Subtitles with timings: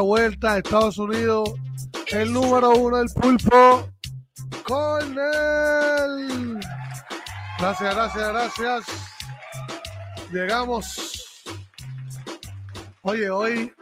[0.00, 1.52] vuelta a Estados Unidos.
[2.12, 3.88] El número uno del pulpo,
[4.64, 6.58] Cornell.
[7.58, 8.84] Gracias, gracias, gracias.
[10.32, 11.24] Llegamos.
[13.02, 13.72] Oye, hoy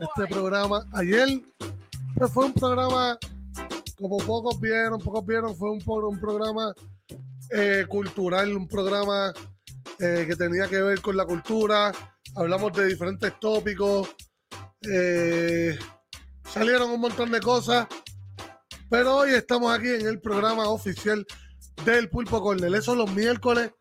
[0.00, 1.28] este programa, ayer
[2.14, 3.18] pues fue un programa,
[3.98, 6.74] como pocos vieron, pocos vieron, fue un, un programa
[7.50, 9.32] eh, cultural, un programa
[9.98, 11.92] eh, que tenía que ver con la cultura.
[12.34, 14.14] Hablamos de diferentes tópicos.
[14.90, 15.78] Eh,
[16.44, 17.86] salieron un montón de cosas.
[18.90, 21.26] Pero hoy estamos aquí en el programa oficial
[21.84, 22.74] del Pulpo Cornel.
[22.74, 23.72] Eso los miércoles.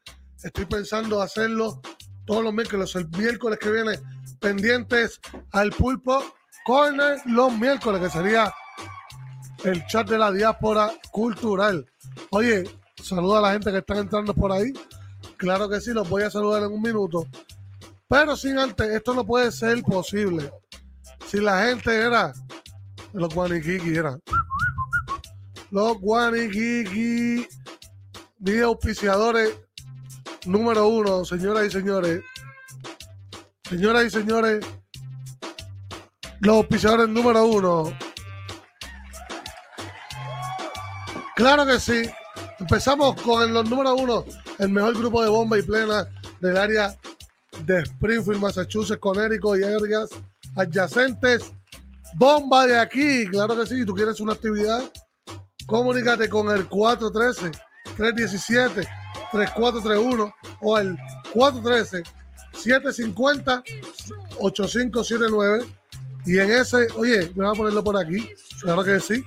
[0.43, 1.81] Estoy pensando hacerlo
[2.25, 2.95] todos los miércoles.
[2.95, 3.99] El miércoles que viene,
[4.39, 5.19] pendientes
[5.51, 6.23] al Pulpo
[6.65, 8.53] Corner los miércoles, que sería
[9.63, 11.85] el chat de la diáspora cultural.
[12.31, 12.63] Oye,
[13.03, 14.71] saluda a la gente que están entrando por ahí.
[15.37, 17.27] Claro que sí, los voy a saludar en un minuto.
[18.07, 20.51] Pero sin antes, esto no puede ser posible.
[21.27, 22.33] Si la gente era
[23.13, 24.17] los guaniquiqui, era
[25.71, 27.47] los guaniquiqui,
[28.39, 29.57] mis auspiciadores
[30.45, 32.23] número uno, señoras y señores.
[33.69, 34.65] Señoras y señores,
[36.41, 37.97] los auspiciadores número uno.
[41.35, 42.09] Claro que sí.
[42.59, 44.25] Empezamos con los número uno,
[44.59, 46.07] el mejor grupo de bomba y plena
[46.41, 46.95] del área
[47.65, 50.09] de Springfield, Massachusetts, Connecticut y áreas
[50.55, 51.51] adyacentes.
[52.15, 53.79] Bomba de aquí, claro que sí.
[53.79, 54.83] Si tú quieres una actividad,
[55.65, 57.51] comunícate con el 413
[57.95, 58.87] 317
[59.31, 60.97] 3431 o el
[61.33, 62.03] 413
[62.53, 63.63] 750
[64.39, 65.65] 8579
[66.25, 68.29] y en ese, oye, me voy a ponerlo por aquí,
[68.61, 69.23] claro que sí.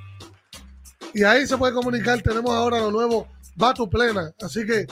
[1.13, 3.29] Y ahí se puede comunicar, tenemos ahora lo nuevo,
[3.61, 4.33] va tu plena.
[4.41, 4.87] Así que,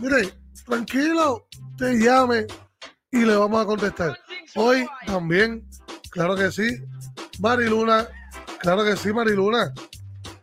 [0.00, 0.34] mire,
[0.66, 1.46] tranquilo,
[1.76, 2.46] te llame
[3.10, 4.18] y le vamos a contestar.
[4.54, 5.68] Hoy también,
[6.10, 6.82] claro que sí,
[7.40, 8.08] Mariluna,
[8.58, 9.72] claro que sí, Mariluna.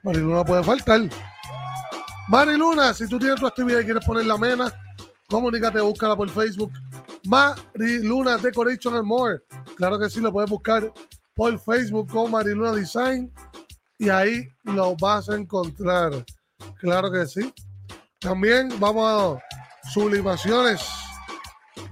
[0.03, 1.01] Mariluna puede faltar.
[2.27, 4.71] Mariluna, si tú tienes tu actividad y quieres poner la mena,
[5.27, 6.71] comunícate, búscala por Facebook.
[7.25, 9.41] Mariluna Decoration and More.
[9.75, 10.91] Claro que sí, lo puedes buscar
[11.33, 13.31] por Facebook con Mariluna Design
[13.97, 16.25] y ahí lo vas a encontrar.
[16.79, 17.53] Claro que sí.
[18.19, 21.04] También vamos a sublimaciones.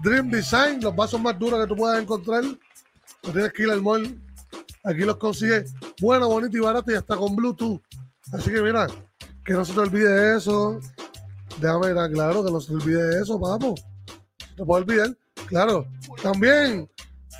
[0.04, 2.44] Dream Design, los vasos más duros que tú puedas encontrar.
[2.44, 4.22] No tienes que ir al mall.
[4.84, 7.82] Aquí los consigues bueno, bonito y barato y hasta con Bluetooth.
[8.34, 8.88] Así que mira,
[9.46, 10.78] que no se te olvide eso.
[11.62, 13.82] Déjame ver, claro, que no se te olvide eso, vamos.
[14.58, 15.16] No puedo olvidar.
[15.48, 15.88] Claro.
[16.22, 16.90] También,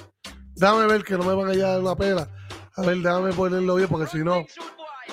[0.55, 2.27] Dame ver que no me van a llevar una pela.
[2.75, 4.43] A ver, déjame ponerlo bien porque si no,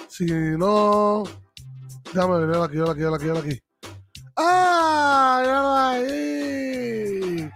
[0.09, 1.25] si no,
[2.13, 3.61] déjame ver aquí, aquí, aquí, aquí.
[4.37, 4.75] ¡Ah!
[5.95, 7.51] ahí!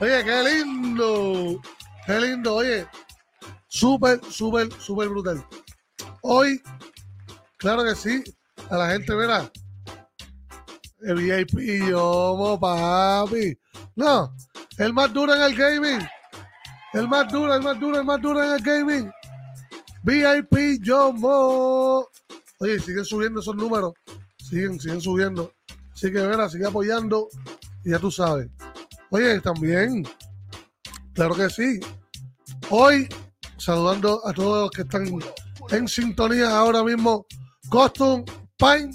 [0.00, 1.60] Oye, qué lindo.
[2.06, 2.86] Qué lindo, oye.
[3.68, 5.44] Súper, súper, súper brutal.
[6.22, 6.60] Hoy,
[7.58, 8.24] claro que sí,
[8.70, 9.50] a la gente, verá.
[11.02, 13.56] El VIP, yo, papi.
[13.94, 14.34] No,
[14.78, 16.08] el más duro en el gaming.
[16.92, 19.12] El más duro, el más duro, el más duro en el gaming.
[20.02, 22.08] VIP Jumbo.
[22.60, 23.92] Oye, siguen subiendo esos números.
[24.38, 25.52] Siguen, siguen subiendo.
[25.92, 27.28] Así que, verá, sigue apoyando.
[27.84, 28.48] Y ya tú sabes.
[29.10, 30.08] Oye, también.
[31.12, 31.78] Claro que sí.
[32.70, 33.08] Hoy,
[33.58, 35.20] saludando a todos los que están
[35.70, 37.26] en sintonía ahora mismo.
[37.68, 38.24] Costume,
[38.56, 38.90] Pine,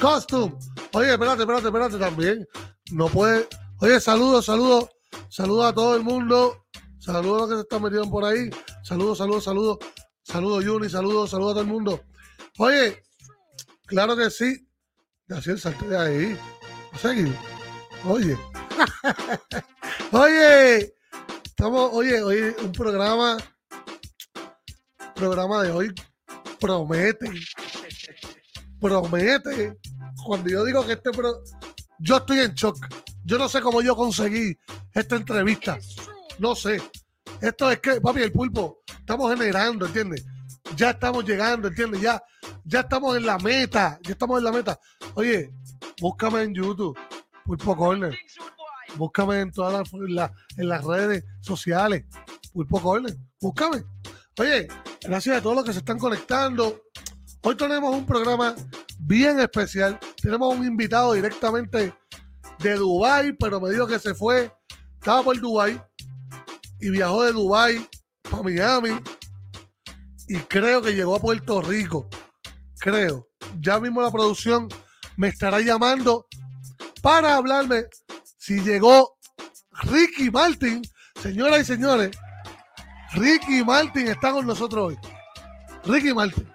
[0.00, 0.54] Costume.
[0.92, 2.46] Oye, espérate, espérate, espérate también.
[2.92, 3.46] No puede
[3.80, 4.88] Oye, saludos, saludos,
[5.28, 6.64] saludos a todo el mundo.
[6.98, 8.50] Saludos a los que se están metiendo por ahí.
[8.82, 9.78] Saludos, saludos, saludos.
[10.24, 12.00] Saludos, Juni, saludos, saludos a todo el mundo.
[12.58, 13.02] Oye,
[13.86, 14.68] claro que sí.
[15.28, 16.38] El salte de ahí.
[17.00, 17.36] Seguir.
[18.04, 18.36] Oye.
[20.12, 20.94] oye.
[21.44, 23.36] Estamos, oye, oye, un programa.
[25.18, 25.92] Programa de hoy
[26.60, 27.28] promete.
[28.80, 29.76] Promete.
[30.24, 31.42] Cuando yo digo que este pro,
[31.98, 32.78] yo estoy en shock.
[33.24, 34.56] Yo no sé cómo yo conseguí
[34.94, 35.76] esta entrevista.
[36.38, 36.80] No sé.
[37.40, 40.24] Esto es que, papi, el pulpo, estamos generando, ¿entiendes?
[40.76, 42.00] Ya estamos llegando, ¿entiendes?
[42.00, 42.22] Ya,
[42.64, 43.98] ya estamos en la meta.
[44.04, 44.78] Ya estamos en la meta.
[45.14, 45.52] Oye,
[46.00, 46.96] búscame en YouTube,
[47.44, 48.16] Pulpo Corner.
[48.94, 52.04] Búscame en todas las, en las redes sociales,
[52.52, 53.16] Pulpo Corner.
[53.40, 53.82] Búscame.
[54.38, 54.68] Oye,
[55.02, 56.80] gracias a todos los que se están conectando.
[57.42, 58.54] Hoy tenemos un programa
[59.00, 59.98] bien especial.
[60.22, 61.92] Tenemos un invitado directamente
[62.60, 64.52] de Dubai, pero me dijo que se fue,
[64.94, 65.82] estaba por Dubai
[66.80, 67.88] y viajó de Dubai
[68.30, 69.00] a Miami
[70.28, 72.08] y creo que llegó a Puerto Rico.
[72.78, 73.28] Creo.
[73.58, 74.68] Ya mismo la producción
[75.16, 76.28] me estará llamando
[77.02, 77.86] para hablarme
[78.36, 79.18] si llegó
[79.82, 80.82] Ricky Martin.
[81.20, 82.10] Señoras y señores,
[83.12, 84.98] Ricky Martin está con nosotros hoy.
[85.84, 86.48] Ricky Martin.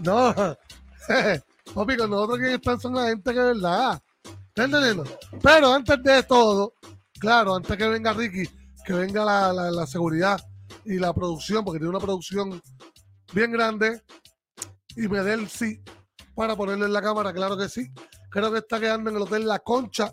[0.00, 0.34] No,
[1.74, 4.02] papi, con nosotros quienes están son la gente que es verdad.
[4.48, 5.04] ¿Estás entendiendo?
[5.42, 6.74] Pero antes de todo,
[7.18, 8.48] claro, antes que venga Ricky,
[8.84, 10.40] que venga la, la, seguridad
[10.84, 12.62] y la producción, porque tiene una producción
[13.32, 14.02] bien grande,
[14.96, 15.82] y me dé el sí
[16.34, 17.90] para ponerle en la cámara, claro que sí.
[18.30, 20.12] Creo que está quedando en el Hotel La Concha.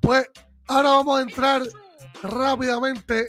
[0.00, 0.28] Pues
[0.68, 1.62] ahora vamos a entrar
[2.22, 3.28] rápidamente.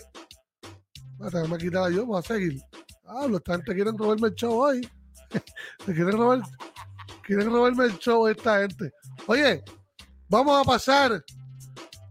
[1.33, 2.61] Me quitar yo, voy a seguir.
[3.07, 4.87] Ah, esta gente quiere robarme el show hoy.
[5.85, 6.41] quieren robar,
[7.23, 8.93] quieren robarme el show esta gente.
[9.25, 9.63] Oye,
[10.29, 11.23] vamos a pasar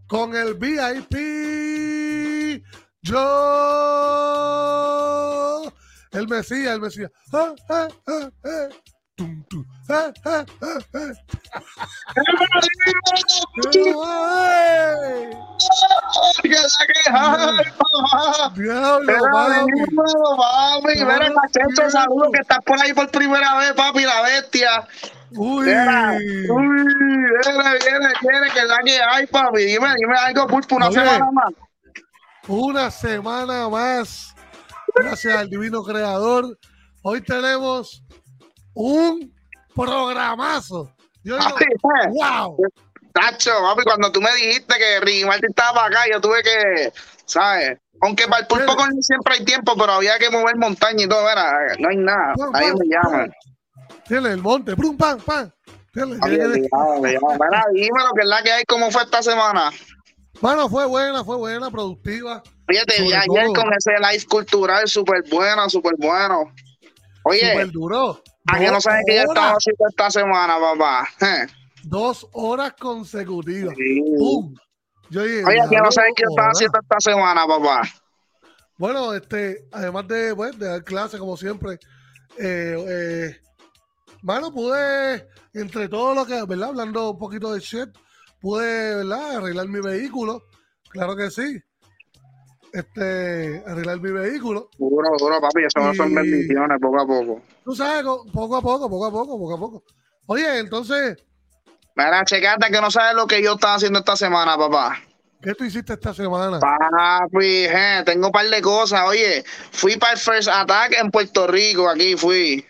[0.07, 1.15] con el VIP.
[3.01, 3.21] Yo,
[6.11, 7.09] el Mesías, el Mesías.
[7.31, 8.29] Ah, ah, ah,
[18.55, 20.99] Diablo, papi.
[20.99, 21.31] Mira,
[22.31, 24.85] que estás por ahí por primera vez, papi, la bestia.
[25.31, 25.67] Uy.
[25.67, 25.73] uy,
[27.45, 29.63] viene, viene, que la que hay, papi.
[29.63, 31.53] Dime, dime algo, Pulpo, una semana más.
[32.47, 34.35] Una semana más.
[34.93, 36.57] Gracias al divino creador.
[37.01, 38.03] Hoy tenemos
[38.75, 39.33] un
[39.73, 40.91] programazo.
[41.23, 41.57] Yo digo,
[42.11, 42.57] wow.
[43.13, 46.91] Tacho, papi, cuando tú me dijiste que Ricky Martin estaba para acá, yo tuve que,
[47.25, 47.79] ¿sabes?
[48.01, 51.27] Aunque para el pulpo con siempre hay tiempo, pero había que mover montaña y todo,
[51.29, 52.33] era, no hay nada.
[52.53, 53.31] Ahí me llaman.
[54.07, 55.49] Tiene el monte, prum, pam, pam.
[55.93, 56.19] Dime lo
[58.13, 59.71] que es la que hay, ¿cómo fue esta semana?
[60.41, 62.43] Bueno, fue buena, fue buena, productiva.
[62.67, 66.51] Fíjate, ayer con ese live cultural súper bueno, súper bueno.
[67.23, 68.21] Oye, super duro.
[68.47, 71.07] ¿A que no sabes que ya estaba haciendo esta semana, papá?
[71.83, 73.75] Dos horas consecutivas.
[75.45, 77.81] Oye, que no sabes qué estaba haciendo esta semana, papá?
[78.77, 81.79] Bueno, este, además de, pues, de dar clase, como siempre,
[82.37, 83.41] eh, eh,
[84.21, 86.69] bueno, pude, entre todo lo que, ¿verdad?
[86.69, 87.89] Hablando un poquito de shit,
[88.41, 89.37] pude, ¿verdad?
[89.37, 90.43] Arreglar mi vehículo.
[90.89, 91.63] Claro que sí
[92.75, 94.69] este, arreglar mi vehículo.
[94.77, 97.41] Duro, duro, papi, eso no son bendiciones poco a poco.
[97.63, 98.03] Tú sabes,
[98.33, 99.83] poco a poco, poco a poco, poco a poco.
[100.27, 101.17] Oye, entonces.
[101.95, 105.01] Mira, checate que no sabes lo que yo estaba haciendo esta semana, papá.
[105.41, 106.59] ¿Qué tú hiciste esta semana?
[106.59, 107.67] Papi,
[108.05, 109.01] tengo un par de cosas.
[109.07, 112.65] Oye, fui para el First Attack en Puerto Rico, aquí fui.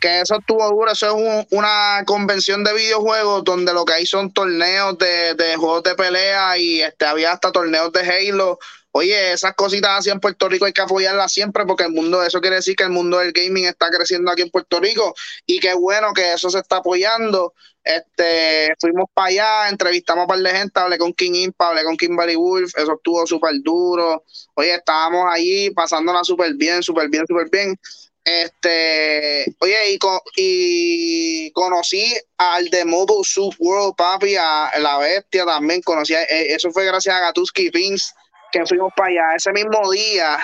[0.00, 4.32] Que eso estuvo duro, eso es una convención de videojuegos donde lo que hay son
[4.32, 8.58] torneos de, de juegos de pelea y este, había hasta torneos de Halo
[8.96, 12.40] Oye, esas cositas así en Puerto Rico hay que apoyarlas siempre porque el mundo, eso
[12.40, 15.12] quiere decir que el mundo del gaming está creciendo aquí en Puerto Rico
[15.46, 17.54] y qué bueno que eso se está apoyando.
[17.82, 21.82] Este, fuimos para allá, entrevistamos a un par de gente, hablé con King Impa, hablé
[21.82, 24.22] con Kimberly Wolf, eso estuvo súper duro.
[24.54, 27.76] Oye, estábamos allí pasándola súper bien, súper bien, súper bien.
[28.24, 29.98] Este, oye, y,
[30.36, 36.70] y conocí al de Mobile Suit World, papi, a la bestia también, conocí, eh, eso
[36.70, 38.14] fue gracias a Gatuski Vince
[38.50, 39.36] que fuimos para allá.
[39.36, 40.38] Ese mismo día,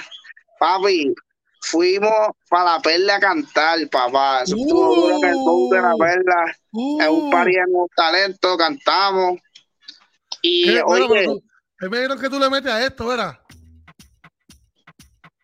[0.58, 1.14] papi,
[1.60, 4.42] fuimos para la perla a cantar, papá.
[4.42, 6.56] Eso estuvo duro en el show de la perla.
[6.72, 9.40] Uh, en un party en un talento, cantamos.
[10.42, 11.40] Y oye.
[11.80, 13.38] me dijeron que tú le metes a esto, ¿verdad?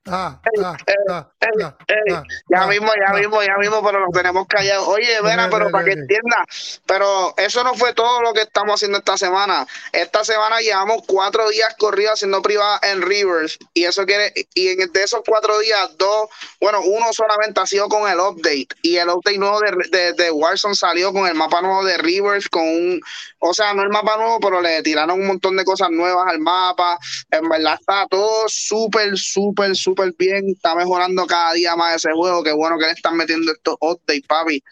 [0.08, 0.76] Ah, ah,
[1.10, 4.88] ah, ya mismo, ya mismo, ya mismo, pero lo tenemos callado.
[4.88, 6.44] Oye, Vera, pero para que entienda,
[6.86, 9.66] pero eso no fue todo lo que estamos haciendo esta semana.
[9.92, 14.92] Esta semana llevamos cuatro días corridos haciendo privada en Rivers y eso quiere, y en
[14.92, 16.28] de esos cuatro días, dos,
[16.60, 20.30] bueno, uno solamente ha sido con el update y el update nuevo de, de, de
[20.30, 23.00] Warzone salió con el mapa nuevo de Rivers, con un,
[23.40, 26.38] o sea, no el mapa nuevo, pero le tiraron un montón de cosas nuevas al
[26.38, 26.98] mapa.
[27.30, 32.42] En verdad está todo súper, súper, súper bien, está mejorando cada día más ese juego,
[32.42, 34.62] qué bueno que le están metiendo estos updates, papi.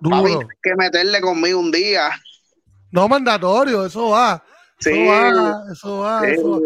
[0.00, 2.10] Papi, que meterle conmigo un día.
[2.90, 4.42] No mandatorio, eso va.
[4.78, 6.60] Eso va, eso va, eso,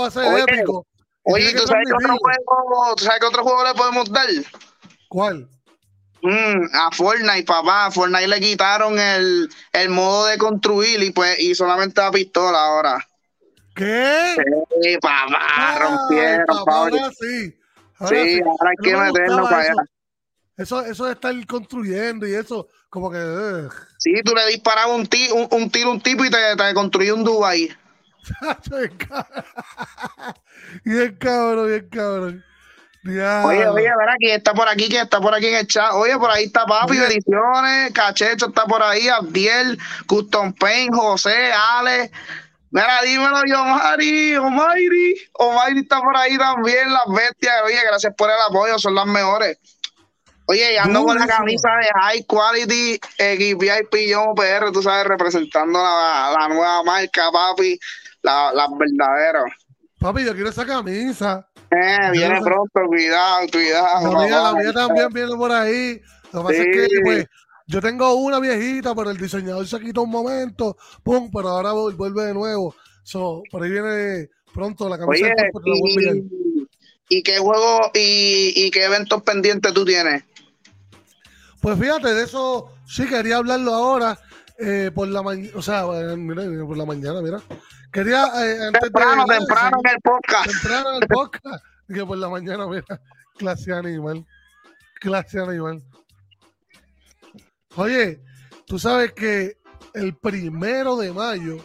[0.00, 0.86] va a ser épico.
[1.24, 4.26] Oye, ¿tú sabes, otro juego, qué otro juego le podemos dar?
[5.08, 5.48] ¿Cuál?
[6.22, 7.86] Mm, a Fortnite, papá.
[7.86, 12.58] A Fortnite le quitaron el, el modo de construir y pues y solamente la pistola
[12.58, 13.07] ahora.
[13.78, 14.34] ¿Qué?
[14.82, 17.56] Sí, papá, rompieron, Ahora sí.
[18.08, 19.74] sí, ahora hay que meternos para allá.
[20.56, 23.18] Eso, eso de estar construyendo y eso, como que.
[24.00, 27.16] Sí, tú le disparabas un, tiro, un, un tiro un tipo y te, te construyó
[27.16, 27.68] un Dubai.
[30.84, 32.44] bien cabrón, bien cabrón.
[33.04, 35.92] Oye, oye, ver aquí está por aquí, que está por aquí en el chat.
[35.94, 42.10] Oye, por ahí está Papi, Ediciones, Cachecho está por ahí, Abdiel, Custom Pain, José, Ale,
[42.70, 45.14] Mira, dímelo, Omari, Omari.
[45.32, 47.54] Omari está por ahí también, las bestias.
[47.64, 49.58] Oye, gracias por el apoyo, son las mejores.
[50.46, 52.98] Oye, y ando con la camisa de High Quality
[53.54, 57.78] VIP Yo PR, tú sabes, representando la, nueva marca, papi,
[58.22, 59.52] la, las verdaderas.
[59.98, 61.46] Papi, yo quiero esa camisa.
[61.70, 64.12] Eh, viene pronto, cuidado, cuidado.
[64.12, 66.00] La mía, la mía también viene por ahí.
[66.32, 67.26] Lo que pasa es que, pues,
[67.68, 72.24] yo tengo una viejita, pero el diseñador se quitó un momento, pum, pero ahora vuelve
[72.24, 72.74] de nuevo.
[73.02, 75.28] So, por ahí viene pronto la camisa.
[77.10, 80.24] y, qué juego y, qué eventos pendientes tú tienes?
[81.60, 84.18] Pues fíjate, de eso sí quería hablarlo ahora.
[84.60, 87.40] Eh, por la mañana, o sea, eh, mira, por la mañana, mira.
[87.92, 88.24] Quería.
[88.44, 90.50] Eh, temprano, temprano en el podcast.
[90.50, 91.64] Temprano en el podcast.
[91.94, 93.00] que por la mañana, mira.
[93.36, 94.26] Clase animal.
[95.00, 95.82] Clase animal.
[97.78, 98.20] Oye,
[98.66, 99.56] tú sabes que
[99.94, 101.58] el primero de mayo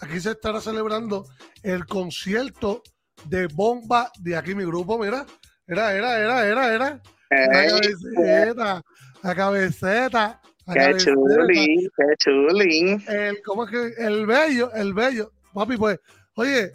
[0.00, 1.26] aquí se estará celebrando
[1.64, 2.84] el concierto
[3.24, 5.26] de bomba de aquí mi grupo, mira,
[5.66, 7.02] era, era, era, era, era.
[7.30, 8.84] La cabeceta,
[9.24, 10.40] la cabeceta.
[10.72, 13.04] qué chulín, qué chulín.
[13.08, 14.04] El, ¿Cómo es que?
[14.06, 15.32] El bello, el bello.
[15.52, 15.98] Papi, pues,
[16.36, 16.72] oye,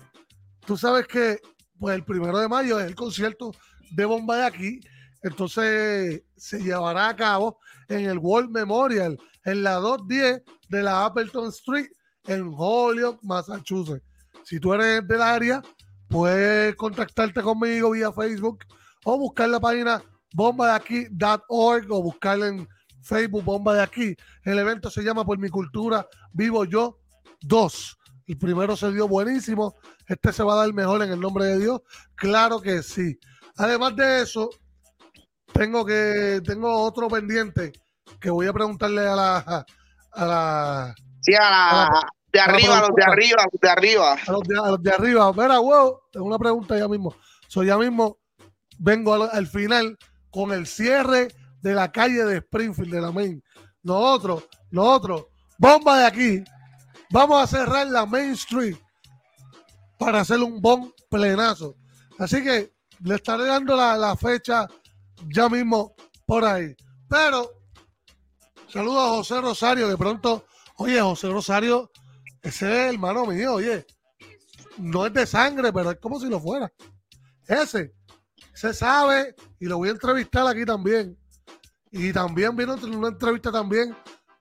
[0.66, 1.40] tú sabes que
[1.80, 3.54] pues el primero de mayo es el concierto
[3.92, 4.82] de bomba de aquí.
[5.26, 11.50] Entonces se llevará a cabo en el World Memorial, en la 210 de la Appleton
[11.50, 11.88] Street,
[12.28, 14.06] en Holyoke, Massachusetts.
[14.44, 15.64] Si tú eres del área,
[16.10, 18.66] puedes contactarte conmigo vía Facebook
[19.04, 20.04] o buscar la página
[20.36, 22.68] bombadeaquí.org o buscar en
[23.02, 24.16] Facebook Bomba de Aquí.
[24.44, 27.00] El evento se llama Por mi cultura Vivo Yo
[27.42, 27.98] 2.
[28.28, 29.74] El primero se dio buenísimo.
[30.08, 31.82] Este se va a dar mejor en el nombre de Dios.
[32.14, 33.18] Claro que sí.
[33.58, 34.52] Además de eso,
[35.56, 37.72] tengo que tengo otro pendiente
[38.20, 39.66] que voy a preguntarle a la
[40.12, 44.18] a la sí a la, de arriba a los de arriba a los de arriba.
[44.28, 44.32] A
[44.72, 45.32] los de, arriba.
[45.34, 47.16] Mira wow tengo una pregunta ya mismo.
[47.48, 48.18] Soy ya mismo
[48.78, 49.98] vengo al, final
[50.30, 51.30] con el cierre
[51.62, 53.42] de la calle de Springfield de la Main.
[53.82, 56.44] Nosotros nosotros bomba de aquí.
[57.12, 58.76] Vamos a cerrar la Main Street
[59.98, 61.78] para hacer un bon plenazo.
[62.20, 64.68] Así que le estaré dando la, la fecha
[65.34, 66.76] ya mismo por ahí.
[67.10, 67.50] Pero
[68.68, 70.46] saludo a José Rosario, de pronto,
[70.78, 71.92] oye, José Rosario,
[72.42, 73.86] ese es el hermano mío, oye,
[74.78, 76.72] no es de sangre, pero es como si lo fuera.
[77.48, 77.94] Ese,
[78.54, 81.18] se sabe y lo voy a entrevistar aquí también.
[81.92, 83.96] Y también vino una entrevista también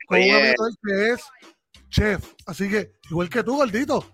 [0.09, 1.23] con un amigo que es
[1.89, 2.33] chef.
[2.47, 4.05] Así que, igual que tú, gordito.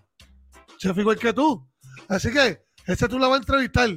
[0.77, 1.67] Chef igual que tú.
[2.07, 3.89] Así que, ese tú la vas a entrevistar.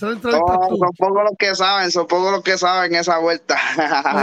[0.00, 3.58] Son, pocos los que saben, son pocos los que saben esa vuelta.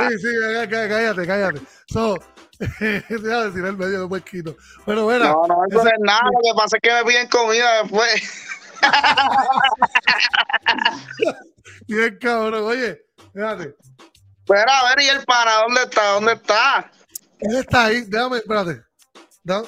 [0.10, 0.28] sí, sí,
[0.68, 1.62] cállate, cállate.
[1.86, 2.16] So,
[2.80, 4.58] déjame decir el medio de puesquito.
[4.88, 5.26] Pero bueno.
[5.26, 8.48] No, no, eso no es nada, lo que pasa es que me piden comida después.
[11.88, 13.76] Bien cabrón, oye, fíjate.
[14.40, 16.12] Espera, a ver, ¿y el para dónde está?
[16.14, 16.92] ¿Dónde está?
[17.40, 18.82] Él está ahí, déjame, espérate.
[19.44, 19.62] Ya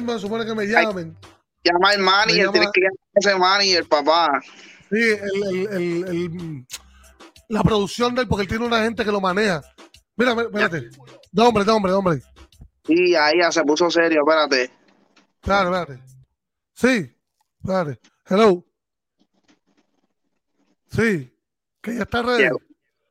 [0.00, 1.18] me supone que me llamen.
[1.64, 4.40] Llama al manager, tienes que llamar a ese manager, papá.
[4.90, 6.66] Sí, el, el, el,
[7.48, 9.60] la producción de él, porque él tiene una gente que lo maneja.
[10.16, 10.88] Mira, espérate.
[11.30, 12.22] De hombre, de hombre, de hombre.
[12.86, 14.70] Sí, ahí ya se puso serio, espérate.
[15.40, 16.02] Claro, espérate.
[16.74, 17.14] Sí,
[17.62, 18.00] espérate.
[18.26, 18.64] Hello.
[20.90, 21.30] Sí,
[21.82, 22.48] que ya está ready.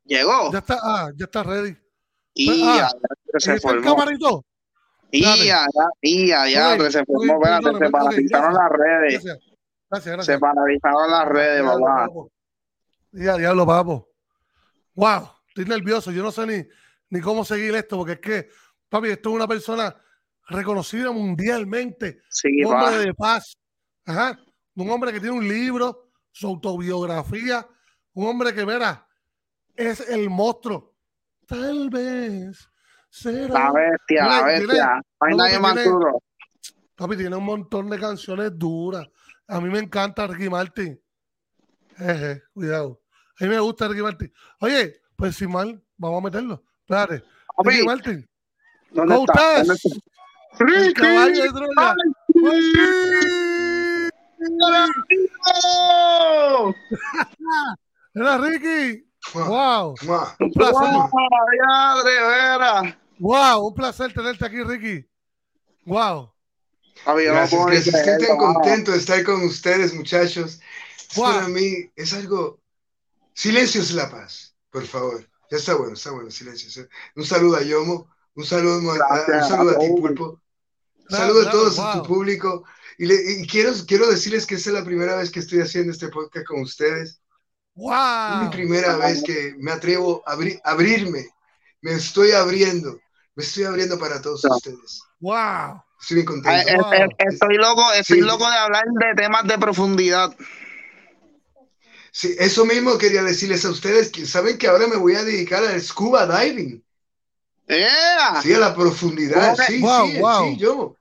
[0.06, 0.52] Llegó.
[0.52, 1.78] Ya está, ah, ya está ready.
[2.34, 2.92] Y Pues, ya, ah,
[3.34, 3.96] ya se ¿Está el formó.
[3.96, 4.46] camarito?
[5.12, 5.66] Y ya, ya,
[6.02, 7.34] y ya, ya, se formó.
[7.36, 9.26] Espérate, se paralizaron las redes.
[9.90, 10.16] Gracias.
[10.16, 10.36] Gracias.
[10.36, 12.08] Se paralizaron las redes, Diablo, papá.
[13.12, 14.10] Ya, diablo, papo.
[14.94, 16.12] Wow, estoy nervioso.
[16.12, 16.68] Yo no sé ni,
[17.10, 18.50] ni cómo seguir esto, porque es que,
[18.90, 19.96] papi, esto es una persona
[20.50, 22.22] reconocida mundialmente.
[22.30, 23.58] Sí, un hombre de paz.
[24.06, 24.38] Ajá.
[24.76, 27.68] Un hombre que tiene un libro, su autobiografía.
[28.14, 29.08] Un hombre que, mira,
[29.76, 30.96] es el monstruo.
[31.46, 32.70] Tal vez
[33.10, 33.54] será.
[33.54, 35.02] La bestia, la bestia.
[35.22, 36.24] No hay nadie más duro.
[36.96, 39.08] Papi, tiene un montón de canciones duras.
[39.48, 41.02] A mí me encanta Ricky Martin.
[41.98, 43.02] Jeje, cuidado.
[43.40, 44.34] A mí me gusta Ricky Martin.
[44.60, 46.64] Oye, pues sin mal, vamos a meterlo.
[46.82, 47.24] Espérate.
[47.64, 48.30] Ricky Martin.
[48.92, 49.62] ¿dónde ¿Cómo está?
[49.62, 49.82] estás?
[50.60, 50.88] ¿Dónde está?
[50.88, 51.96] El caballo de Troya.
[58.14, 59.08] Era Ricky.
[59.34, 59.96] Wow.
[60.40, 60.88] Un placer.
[63.20, 65.06] Wow, un placer tenerte aquí, Ricky.
[65.86, 66.34] Wow.
[67.06, 67.96] No Gracias, puedo ni gracias.
[67.96, 68.54] Estoy creerlo, tan mano.
[68.56, 70.60] contento de estar con ustedes, muchachos.
[71.16, 71.26] Wow.
[71.26, 72.60] Para mí es algo.
[73.34, 75.28] Silencio es la paz, por favor.
[75.50, 76.88] Ya está bueno, está bueno, silencio.
[77.16, 79.88] Un saludo a Yomo, un saludo, a, Gracias, un saludo a ti.
[79.88, 80.42] Pulpo.
[81.00, 82.08] Un Claro, saludo a claro, todos a tu wow.
[82.08, 82.64] público.
[82.98, 85.94] Y, le- y quiero, quiero decirles que esta es la primera vez que estoy haciendo
[85.94, 87.10] este podcast con ustedes.
[87.12, 87.20] Es
[87.78, 88.52] mi Wow.
[88.52, 91.28] primera vez que me atrevo a abri- abrirme.
[91.82, 93.00] Me estoy abriendo.
[93.36, 94.56] Me estoy abriendo para todos No.
[94.56, 95.00] ustedes.
[95.20, 95.82] Wow.
[96.44, 96.68] Ay, contento.
[96.68, 97.08] eh, Wow.
[97.20, 98.22] eh, Estoy loco, estoy Sí.
[98.22, 100.34] loco de hablar de temas de profundidad.
[102.12, 105.64] Sí, eso mismo quería decirles a ustedes que saben que ahora me voy a dedicar
[105.64, 106.84] al scuba diving.
[107.68, 108.44] ¡Yeah!
[108.44, 109.54] Sí, a la profundidad.
[109.54, 110.58] Wow, Sí, wow, sí, wow.
[110.58, 110.98] sí, yo.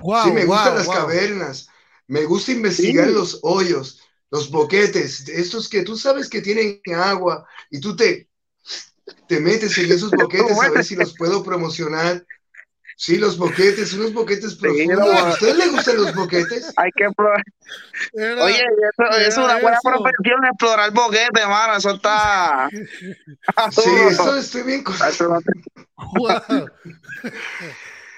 [0.00, 0.30] Wow.
[0.30, 0.90] Sí, me gustan las wow.
[0.90, 1.68] cavernas.
[2.08, 3.10] Me gusta investigar Sí.
[3.10, 8.28] los hoyos, los boquetes, estos que tú sabes que tienen agua y tú te,
[9.26, 12.26] te metes en esos boquetes a ver si los puedo promocionar.
[12.96, 15.08] Sí, los boquetes, unos boquetes profundos.
[15.08, 16.72] ¿A ustedes les gustan los boquetes?
[16.76, 17.42] Hay que explorar.
[18.12, 19.90] Era- Oye, eso, era es una buena eso.
[19.90, 21.76] profesión explorar boquete, mano.
[21.76, 22.68] Eso está.
[22.70, 24.94] Sí, eso estoy bien con...
[24.94, 25.52] Eso no te-
[26.18, 26.68] Wow.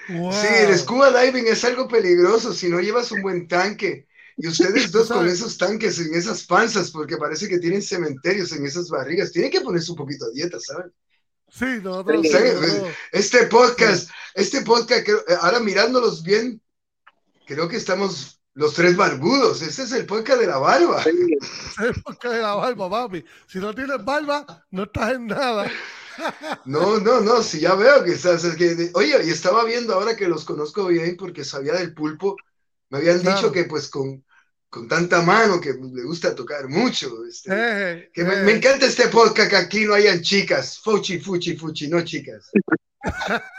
[0.09, 0.31] Wow.
[0.31, 4.07] Sí, el scuba diving es algo peligroso si no llevas un buen tanque.
[4.37, 8.65] Y ustedes dos con esos tanques en esas panzas, porque parece que tienen cementerios en
[8.65, 10.93] esas barrigas, tienen que ponerse un poquito a dieta, ¿saben?
[11.49, 12.21] Sí, nosotros.
[12.23, 12.37] Sí,
[13.11, 16.61] Este podcast, este podcast, creo- eh, ahora mirándolos bien,
[17.45, 19.61] creo que estamos los tres barbudos.
[19.61, 21.03] Este es el podcast de la barba.
[21.03, 21.09] Sí.
[21.89, 23.23] es porque de la barba, papi.
[23.47, 25.71] Si no tienes barba, no estás en nada.
[26.65, 28.43] No, no, no, sí, ya veo que estás.
[28.43, 32.35] es que- oye, y estaba viendo ahora que los conozco bien porque sabía del pulpo.
[32.89, 33.37] Me habían Claro.
[33.37, 34.25] dicho que, pues, con,
[34.69, 37.25] con tanta mano que le gusta tocar mucho.
[37.25, 38.43] Este, Eh, que me, eh.
[38.43, 40.79] me encanta este podcast que aquí no hayan chicas.
[40.79, 42.51] Fuchi, fuchi, fuchi, no chicas.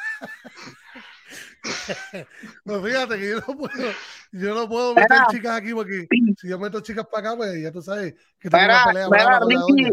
[2.65, 3.93] Pues fíjate que yo no puedo,
[4.33, 6.07] yo no puedo meter chicas aquí porque
[6.41, 9.91] si yo meto chicas para acá, pues ya tú sabes que tengo una pelea Ricky.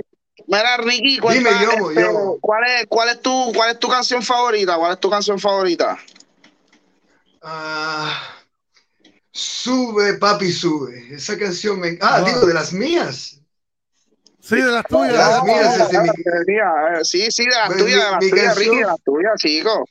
[0.47, 2.37] Mira, Ricky, cuenta, Dime, Yomo, este, Yomo.
[2.41, 4.75] ¿cuál, es, cuál, es tu, ¿cuál es tu canción favorita?
[4.77, 5.97] ¿Cuál es tu canción favorita?
[7.41, 8.34] Ah,
[9.35, 11.13] sube, papi, sube.
[11.13, 11.97] Esa canción me.
[12.01, 12.27] Ah, Wow.
[12.27, 13.41] digo, de las mías.
[14.39, 15.13] Sí, de las tuyas.
[15.13, 15.91] Las de mías, tuyas.
[15.91, 18.85] desde mi- Sí, sí, de las Pues, tuyas, de las mi tuyas, canción- Ricky, de
[18.87, 19.85] las tuyas, chico.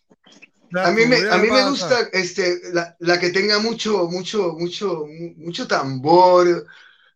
[0.71, 3.59] De A las mí me, a mí ¿qué me gusta este, la, la que tenga
[3.59, 6.67] mucho, mucho, mucho, mu- mucho tambor,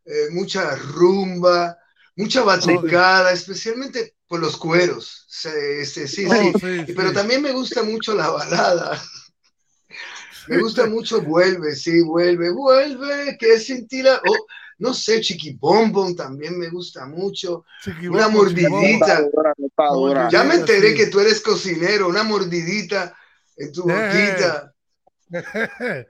[0.04, 1.78] eh, mucha rumba,
[2.16, 5.24] mucha batucada, especialmente por los cueros.
[5.28, 6.84] Se- este, sí, Oh, sí.
[6.86, 9.00] sí, Pero también me gusta mucho la balada.
[10.48, 14.20] Me gusta mucho Vuelve, sí, vuelve, vuelve, que sin ti la...
[14.26, 14.46] oh,
[14.78, 17.64] no sé, Chiqui Bombom también me gusta mucho.
[18.08, 19.28] Una mordidita.
[20.30, 23.14] Ya me enteré que tú eres cocinero, una mordidita
[23.56, 23.94] en tu Eh.
[23.94, 24.72] boquita.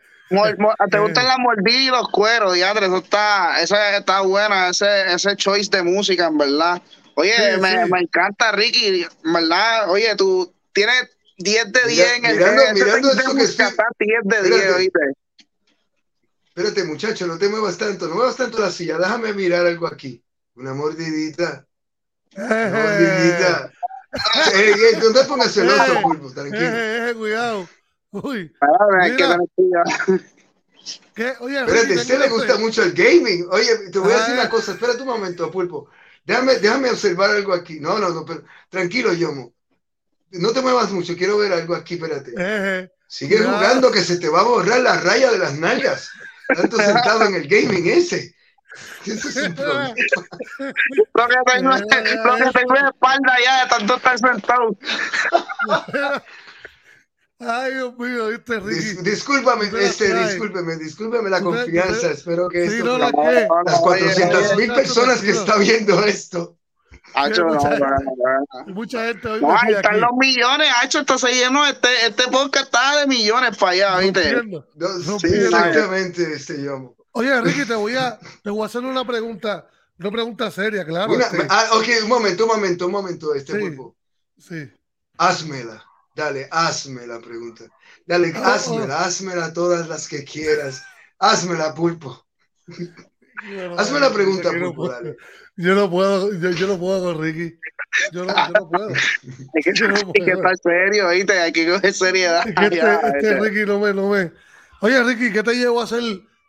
[0.90, 2.86] ¿Te gustan las mordidas y los cueros, diadre?
[2.86, 6.82] Eso está, esa está buena, ese, ese choice de música, en verdad.
[7.14, 7.90] Oye, Sí, me, sí.
[7.90, 9.90] me encanta, Ricky, en verdad.
[9.90, 14.20] Oye, tú tienes 10 de 10 en el mirando- mirando esto que estoy- está 10
[14.24, 14.74] de 10, Espérate.
[14.76, 15.00] oíste.
[16.48, 20.22] Espérate, muchacho, no te muevas tanto, no muevas tanto la silla, déjame mirar algo aquí.
[20.56, 21.64] Una mordidita,
[22.36, 23.72] una mordidita.
[24.54, 26.00] Ey, ey, no te pongas celoso, Eh.
[26.02, 26.62] pulpo, tranquilo.
[26.66, 27.68] Eh, eh, cuidado.
[28.10, 28.50] Uy,
[29.00, 29.24] hay que.
[31.14, 31.34] ¿qué?
[31.40, 33.46] Oye, Espérate, a usted le gusta mucho el gaming.
[33.50, 34.40] Oye, te voy a decir Ah.
[34.40, 35.90] una cosa, espérate un momento, pulpo.
[36.24, 37.80] Déjame, déjame observar algo aquí.
[37.80, 39.52] No, no, no, pero tranquilo, Yomo.
[40.32, 42.30] No te muevas mucho, quiero ver algo aquí, espérate.
[42.32, 42.92] Eh, eh.
[43.06, 46.10] Sigue jugando que se te va a borrar la raya de las nalgas.
[46.54, 48.34] Tanto sentado en el gaming ese.
[49.06, 49.94] Eso es un problema.
[51.14, 54.76] Lo que tengo, es- lo que tengo es espalda ya de tanto estar sentado.
[57.40, 58.80] Ay, Dios mío, ¿viste, Ricky?
[58.80, 60.30] Dis- discúlpame, este, traes.
[60.30, 62.10] discúlpame, discúlpame la confianza.
[62.10, 63.10] Espero que Sí, esto, no, la
[63.64, 66.57] las oye, 400 mil personas que están viendo esto.
[67.14, 67.96] Hacho, no, mucha- bueno.
[68.68, 70.00] Mucha gente hoy No, ahí están aquí.
[70.00, 74.42] los millones, Hacho, esto se llenó, este, este podcast está de millones para allá, ¿viste?
[74.44, 76.94] No, No, sí, exactamente, este Yomo.
[77.12, 79.66] Oye, Ricky, te voy a, te voy a hacer una pregunta,
[79.98, 81.12] una pregunta seria, claro.
[81.12, 83.58] Una- este, ah, ok, un momento, un momento, un momento, este Sí.
[83.58, 83.96] pulpo.
[84.38, 84.70] sí.
[85.20, 87.64] Házmela, dale, hazme la pregunta.
[88.06, 90.84] Dale, Oh, házmela, házmela todas las que quieras.
[91.18, 92.24] Házmela, pulpo.
[93.76, 95.16] Hazme la pregunta, Yo no puedo,
[95.56, 97.58] yo no puedo, yo, yo no puedo con Ricky.
[98.12, 98.88] Yo no, yo no puedo.
[98.88, 100.36] Hay que, Yo no hay que puedo.
[100.36, 101.32] estar serio, ¿viste?
[101.38, 102.46] Hay que coger seriedad.
[102.46, 103.40] Es que este, ya, este.
[103.40, 104.32] Ricky no me, no me.
[104.80, 106.02] Oye, Ricky, ¿qué te llevó a ser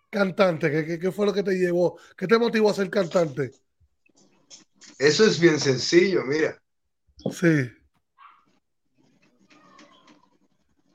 [0.09, 0.69] cantante?
[0.71, 1.99] ¿Qué, qué, qué fue lo que te llevó?
[2.17, 3.51] ¿Qué te motivó a ser cantante?
[4.97, 6.61] Eso es bien sencillo, mira.
[7.31, 7.71] Sí.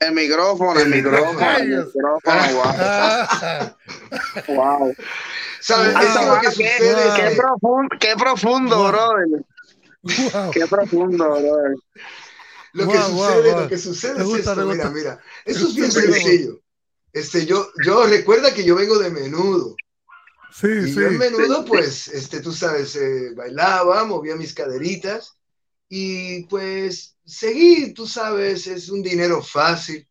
[0.07, 2.19] El micrófono, el micrófono, el micrófono,
[4.47, 4.55] wow.
[4.55, 4.95] Wow.
[5.61, 5.93] ¿Sabes?
[5.95, 8.87] Ah, qué, sucede qué profundo, qué profundo, Wow.
[8.91, 9.27] brother.
[10.33, 10.51] wow.
[10.51, 11.75] Qué profundo, brother.
[12.73, 15.19] Lo que sucede, lo que sucede es gusta, esto, mira, mira.
[15.45, 16.59] Eso es bien sencillo.
[17.13, 19.75] Este, yo, yo recuerda que yo vengo de menudo.
[20.51, 20.95] Sí, Y sí.
[20.95, 25.37] yo en menudo, pues, este, tú sabes, eh, bailaba, movía mis caderitas
[25.89, 30.07] y pues seguí, tú sabes, es un dinero fácil.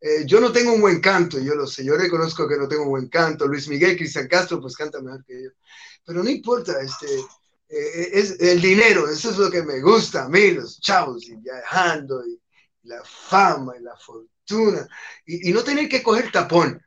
[0.00, 2.84] Eh, yo no tengo un buen canto, yo lo sé, yo reconozco que no tengo
[2.84, 3.46] un buen canto.
[3.48, 5.50] Luis Miguel, Cristian Castro, pues canta mejor que yo.
[6.04, 7.06] Pero no importa, este,
[7.68, 11.36] eh, es el dinero, eso es lo que me gusta a mí, los chavos, y
[11.36, 12.40] viajando, y
[12.84, 14.88] la fama, y la fortuna,
[15.26, 16.80] y, y no tener que coger tapón.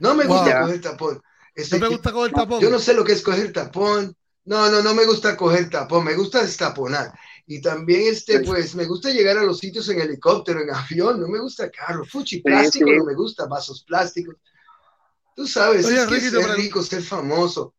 [0.00, 0.56] No me gusta Wow.
[0.56, 1.22] coger tapón.
[1.54, 2.64] Este, ¿No te gusta coger tapón?
[2.64, 4.16] yo no sé lo que es coger tapón.
[4.44, 7.12] No, no, no me gusta coger tapón, me gusta destaponar.
[7.46, 11.28] Y también, este, pues, me gusta llegar a los sitios en helicóptero, en avión, no
[11.28, 12.96] me gusta carro, fuchi plástico, sí.
[12.96, 14.34] no me gusta, vasos plásticos.
[15.36, 17.74] Tú sabes, Oye, es que es rico, ser famoso.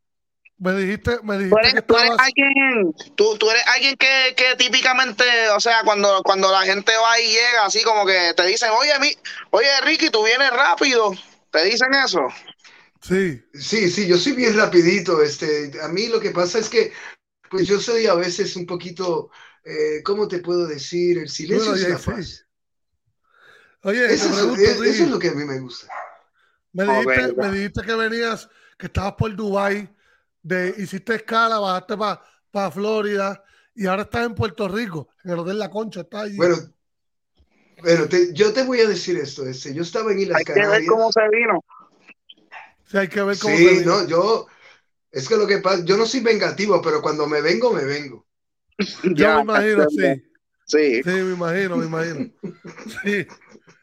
[0.59, 2.27] Me dijiste, me Tú dijiste que tú eres estabas.
[2.27, 5.23] alguien, tú, tú eres alguien que, que típicamente,
[5.55, 8.97] o sea, cuando, cuando la gente va y llega, así como que te dicen, oye,
[8.99, 9.13] mi,
[9.51, 11.11] oye, Ricky, tú vienes rápido.
[11.51, 12.21] ¿Te dicen eso?
[13.01, 13.41] Sí.
[13.53, 15.21] Sí, sí, yo soy bien rapidito.
[15.21, 16.91] Este, a mí lo que pasa es que,
[17.49, 19.29] pues yo soy a veces un poquito,
[19.67, 21.17] eh, ¿cómo te puedo decir?
[21.19, 22.11] El silencio Bueno, es la sí.
[22.11, 22.47] paz.
[23.83, 25.87] Oye, Eso, te es- pregunto, es- Ricky, eso es lo que a mí me gusta.
[26.73, 29.89] me, dijiste, me dijiste que venías, que estabas por Dubai,
[30.41, 31.95] de, hiciste escala, bajaste
[32.51, 33.43] para Florida
[33.75, 36.37] y ahora estás en Puerto Rico, en el Hotel La Concha, estás allí.
[36.37, 40.53] Bueno, te- yo te voy a decir esto, este, yo estaba en Islas Hay que
[40.53, 40.89] ver Canarias.
[40.89, 41.63] cómo se vino.
[42.89, 44.07] Sí, hay que ver cómo Sí, se no, vive.
[44.07, 44.47] yo,
[45.11, 48.26] es que lo que pasa, yo no soy vengativo, pero cuando me vengo, me vengo.
[49.03, 50.23] Yo Ya, me imagino, sí.
[50.65, 51.03] Sí.
[51.03, 52.31] Sí, me imagino, me imagino.
[53.03, 53.25] Sí.
[53.27, 53.27] sí.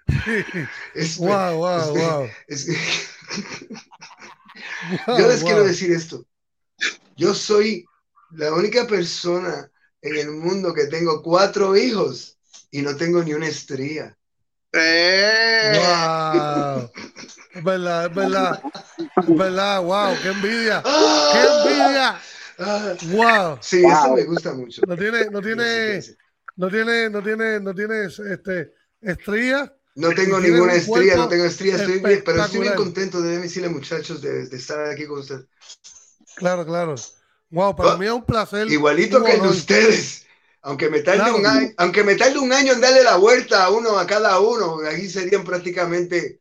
[0.94, 2.28] Es- Wow, wow, es- wow.
[2.48, 2.68] es-
[5.06, 5.46] wow, yo les wow.
[5.46, 6.24] quiero decir esto.
[7.16, 7.84] Yo soy
[8.32, 9.70] la única persona
[10.02, 12.36] en el mundo que tengo cuatro hijos
[12.70, 14.16] y no tengo ni una estría.
[14.72, 16.90] Eh, Wow.
[17.54, 18.62] Es verdad, es verdad.
[19.16, 20.82] Es verdad, wow, qué envidia.
[20.82, 21.48] ¡Qué ¡Ah!
[21.56, 22.20] envidia!
[22.58, 23.58] Ah, Wow.
[23.60, 24.82] Sí, eso me gusta mucho.
[24.86, 26.00] No tiene, no tiene,
[26.56, 29.74] no tiene, no tiene, no tiene este estría.
[29.96, 33.38] No tengo ninguna un estría, no tengo estría, estoy bien, pero estoy bien contento de
[33.38, 35.46] decirle, muchachos, de, de estar aquí con ustedes.
[36.36, 36.94] Claro, claro.
[37.50, 38.68] Wow, para Ah, mí es un placer.
[38.70, 40.26] Igualito que el de ustedes.
[40.62, 41.36] Aunque me tarde Claro.
[41.36, 44.40] un año, aunque me tarde un año en darle la vuelta a uno a cada
[44.40, 46.40] uno, aquí serían prácticamente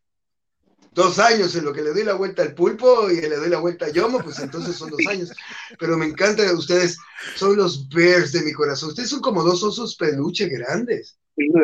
[0.94, 3.58] dos años en lo que le doy la vuelta al pulpo y le doy la
[3.58, 5.30] vuelta a Yomo, pues entonces son dos años.
[5.78, 6.96] Pero me encanta de ustedes,
[7.36, 8.90] son los bears de mi corazón.
[8.90, 11.18] Ustedes son como dos osos peluche grandes.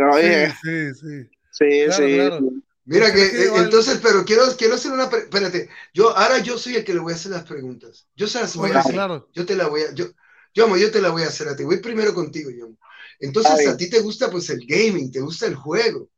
[0.08, 1.30] Sí, sí, sí.
[1.50, 2.14] sí, Claro, sí.
[2.14, 2.40] claro.
[2.84, 6.76] Mira que, eh, entonces, pero quiero, quiero hacer una, pre- espérate, yo, ahora yo soy
[6.76, 8.08] el que le voy a hacer las preguntas.
[8.16, 8.92] Yo se las voy a hacer.
[8.92, 9.28] claro.
[9.32, 10.06] Yo te la voy a, yo,
[10.54, 11.62] Yomo, yo te la voy a hacer a ti.
[11.62, 12.76] Voy primero contigo, Yomo.
[13.20, 16.08] Entonces, a ti te gusta pues el gaming, te gusta el juego.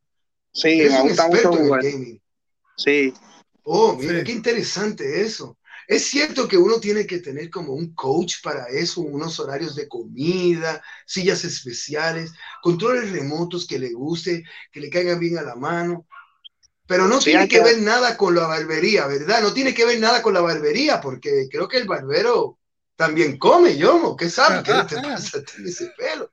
[0.53, 2.22] Sí, Eres me un gusta mucho experto en el gaming.
[2.77, 3.13] Sí.
[3.65, 4.25] Oh, mira, Sí.
[4.25, 5.59] qué interesante eso.
[5.87, 9.89] Es cierto que uno tiene que tener como un coach para eso, unos horarios de
[9.89, 12.33] comida, sillas especiales,
[12.63, 16.07] controles remotos que le guste, que le caigan bien a la mano.
[16.87, 19.43] Pero no Sí, tiene que que- ver nada con la barbería, ¿verdad?
[19.43, 22.59] No tiene que ver nada con la barbería, porque creo que el barbero
[22.97, 24.17] también come, Yomo.
[24.17, 24.63] ¿Qué sabes?
[24.65, 26.31] ¿Qué te pasa a ti ese pelo?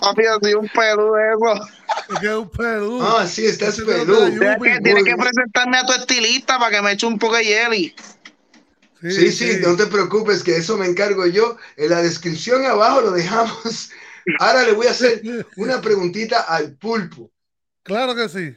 [0.00, 1.64] Papi, así un pedo de eso.
[2.12, 2.98] Es que es un Perú.
[3.02, 5.18] Ah, sí, estás te Tienes que, tienes que muy bien.
[5.18, 7.94] presentarme a tu estilista para que me eche un poco de jelly.
[9.02, 11.56] Sí, sí, no te preocupes, que eso me encargo yo.
[11.76, 13.90] En la descripción abajo lo dejamos.
[14.38, 15.22] Ahora le voy a hacer
[15.56, 17.30] una preguntita al pulpo.
[17.82, 18.54] Claro que sí.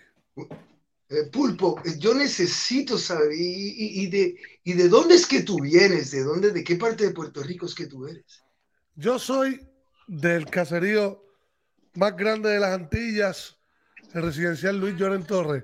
[1.10, 6.12] Eh, pulpo, yo necesito saber, y, de, ¿y de dónde es que tú vienes?
[6.12, 8.44] ¿De dónde, de qué parte de Puerto Rico es que tú eres?
[8.96, 9.62] Yo soy
[10.08, 11.24] del caserío
[11.94, 13.58] más grande de las Antillas,
[14.14, 15.64] el residencial Luis Lloren Torres.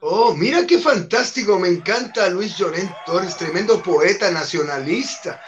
[0.00, 5.40] Oh, mira qué fantástico, me encanta Luis Llorén Torres, tremendo poeta nacionalista.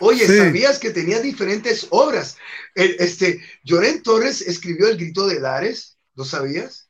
[0.00, 2.36] Oye, ¿sabías que tenía diferentes obras?
[2.74, 6.88] El, este, Llorén Torres escribió El Grito de Lares, ¿lo sabías?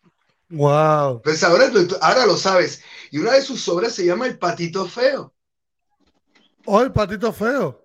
[0.51, 1.21] Wow.
[1.23, 2.83] Pues ahora, ahora lo sabes.
[3.11, 5.35] Y una de sus obras se llama El Patito Feo.
[6.65, 7.80] Oh, El Patito Feo.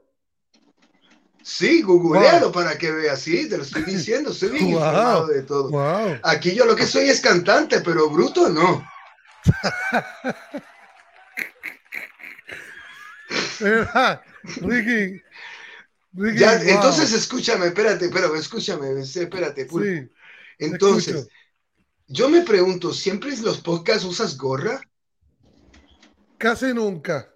[1.47, 5.69] Sí, googlealo para que veas, sí, te lo estoy diciendo, soy bien informado de todo.
[5.69, 6.17] Wow.
[6.23, 8.84] Aquí yo lo que soy es cantante, pero bruto no.
[14.55, 15.21] Ricky,
[16.13, 19.69] Ricky Entonces escúchame, espérate, pero escúchame, espérate.
[19.69, 20.10] Sí,
[20.58, 21.27] entonces,
[22.08, 24.81] yo me pregunto, ¿siempre en los podcasts usas gorra?
[26.39, 27.35] Casi nunca.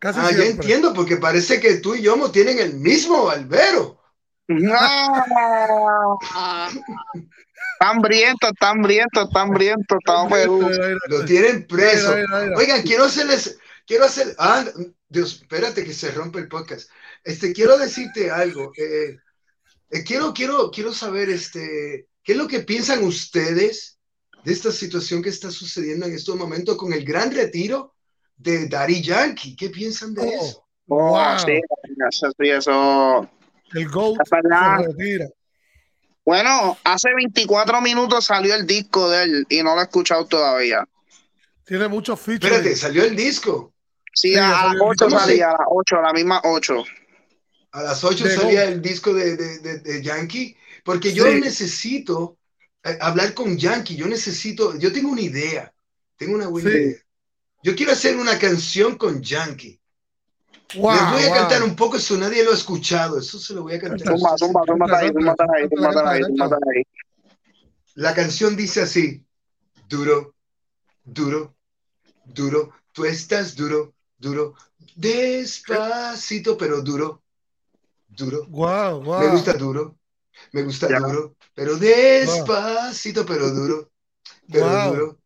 [0.00, 4.00] Casi ah, ya entiendo, porque parece que tú y yo no tienen el mismo albero.
[4.48, 4.74] No.
[7.78, 9.98] Tan hambriento, tan hambriento, tan hambriento,
[11.08, 12.14] Lo tienen preso.
[12.56, 14.64] Oigan, quiero hacerles, quiero hacer, ah,
[15.06, 16.90] Dios, espérate que se rompe el podcast.
[17.22, 18.72] Este, quiero decirte algo.
[18.78, 19.18] Eh,
[19.90, 23.98] eh, quiero, quiero, quiero saber, este, ¿qué es lo que piensan ustedes
[24.44, 27.94] de esta situación que está sucediendo en estos momentos con el gran retiro
[28.40, 29.54] de Daddy Yankee?
[29.54, 30.66] ¿Qué piensan de oh, eso?
[30.86, 31.38] wow.
[31.38, 31.60] sí,
[32.48, 33.30] eso.
[33.72, 35.28] El GOAT se retira.
[36.24, 40.86] Bueno, hace 24 minutos salió el disco de él y no lo he escuchado todavía.
[41.64, 42.52] Tiene muchos features.
[42.52, 43.72] Espérate, ¿salió el disco?
[44.12, 46.84] Sí, a, las 8 salía, a las 8, a las mismas 8.
[47.72, 52.36] A las 8 salía el disco de, de, de, Yankee, porque yo necesito
[52.82, 55.72] eh, hablar con Yankee, yo necesito, yo tengo una idea,
[56.16, 56.96] tengo una buena idea.
[57.62, 59.78] Yo quiero hacer una canción con Yankee.
[60.72, 63.74] Les voy a cantar un poco, eso nadie lo ha escuchado, eso se lo voy
[63.74, 64.14] a cantar.
[67.96, 69.24] La canción dice así,
[69.88, 70.34] duro,
[71.04, 71.56] duro,
[72.24, 74.54] duro, tú estás duro, duro,
[74.94, 77.22] despacito, pero duro,
[78.08, 78.46] duro.
[78.48, 79.98] Me gusta duro,
[80.52, 83.90] me gusta duro, pero despacito, pero duro,
[84.48, 85.19] pero duro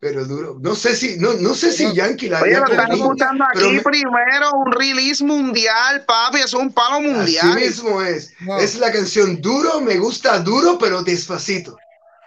[0.00, 0.56] pero duro.
[0.60, 4.50] No sé si, no, no sé si Yankee la Oye, lo están escuchando aquí primero,
[4.54, 7.50] un release mundial, papi, es un palo mundial.
[7.50, 8.32] Así mismo es.
[8.58, 11.76] Es la canción Duro, me gusta duro, pero despacito.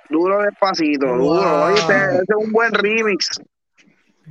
[0.08, 1.66] Duro, despacito, duro.
[1.66, 3.42] Oye, este, este, es un buen remix.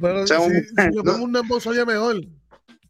[0.00, 0.52] Pero si, un...
[0.52, 2.20] si yo pongo un dembow mejor.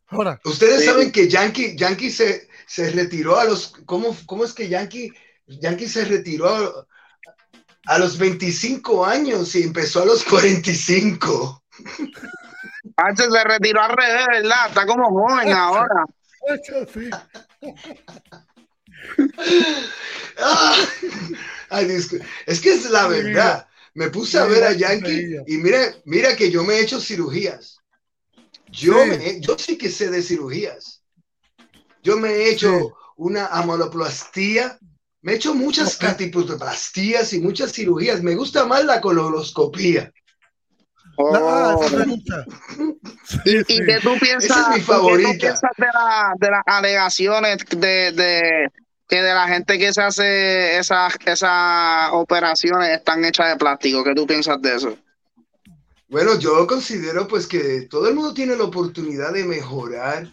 [0.08, 0.38] Ahora.
[0.44, 3.72] Ustedes saben que Yankee, Yankee se, se retiró a los.
[3.86, 5.10] ¿cómo, ¿Cómo es que Yankee,
[5.46, 6.86] Yankee se retiró a,
[7.86, 11.62] a los 25 años y empezó a los 45.
[12.96, 14.68] Antes se retiró al revés, ¿verdad?
[14.68, 16.04] Está como joven ahora.
[22.46, 23.66] es que es la verdad.
[23.94, 27.78] Me puse a ver a Yankee y mira, mira que yo me he hecho cirugías.
[28.68, 28.96] Yo,
[29.40, 31.02] yo sí que sé de cirugías.
[32.02, 34.78] Yo me he hecho una amoloplastía
[35.22, 38.22] me he hecho muchas catiplastías y muchas cirugías.
[38.22, 40.12] Me gusta más la coloroscopía.
[41.16, 41.80] Oh.
[43.44, 45.61] ¿Y, qué tú piensas, es mi favorita.
[46.38, 48.68] de, las alegaciones de,
[49.08, 54.02] que de la gente que se hace esas, esas operaciones están hechas de plástico?
[54.02, 54.98] ¿Qué tú piensas de eso?
[56.08, 60.28] Bueno, yo considero pues que todo el mundo tiene la oportunidad de mejorar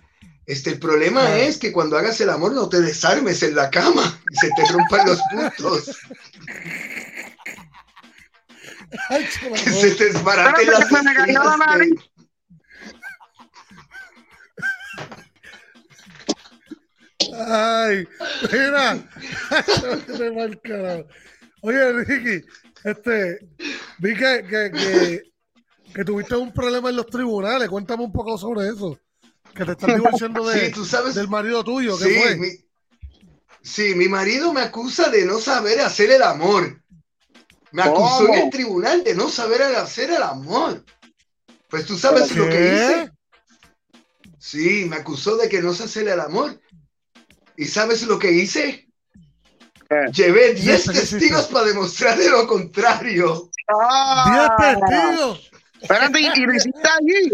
[0.49, 4.19] este, el problema es que cuando hagas el amor no te desarmes en la cama
[4.31, 5.95] y se te rompan los puntos.
[9.63, 10.79] que se te desbarate la
[17.45, 18.07] Ay,
[18.51, 19.07] mira.
[21.61, 22.43] Oye, Ricky,
[22.85, 23.47] este,
[23.99, 25.31] vi que, que, que,
[25.93, 27.69] que tuviste un problema en los tribunales.
[27.69, 28.99] Cuéntame un poco sobre eso
[29.59, 31.15] que te estás divorciando de, ¿tú sabes?
[31.15, 31.97] del marido tuyo.
[31.97, 32.35] ¿qué sí, fue?
[32.37, 32.47] Mi,
[33.61, 36.81] sí, mi marido me acusa de no saber hacer el amor.
[37.71, 40.83] Me acusó en el tribunal de no saber hacer el amor.
[41.69, 43.11] Pues tú sabes lo que hice.
[44.39, 46.59] Sí, me acusó de que no sé hacer el amor.
[47.57, 48.87] ¿Y sabes lo que hice?
[50.13, 53.51] Llevé 10 testigos para demostrarle lo contrario.
[53.67, 55.51] ¡10 testigos!
[55.81, 57.31] Espérate, ¿y lo hiciste allí?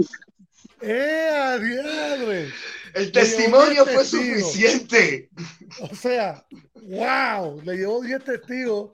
[0.87, 2.51] ¡Eh!
[2.93, 5.29] El testimonio fue suficiente.
[5.81, 6.45] O sea,
[6.83, 8.91] wow, le llevó 10 testigos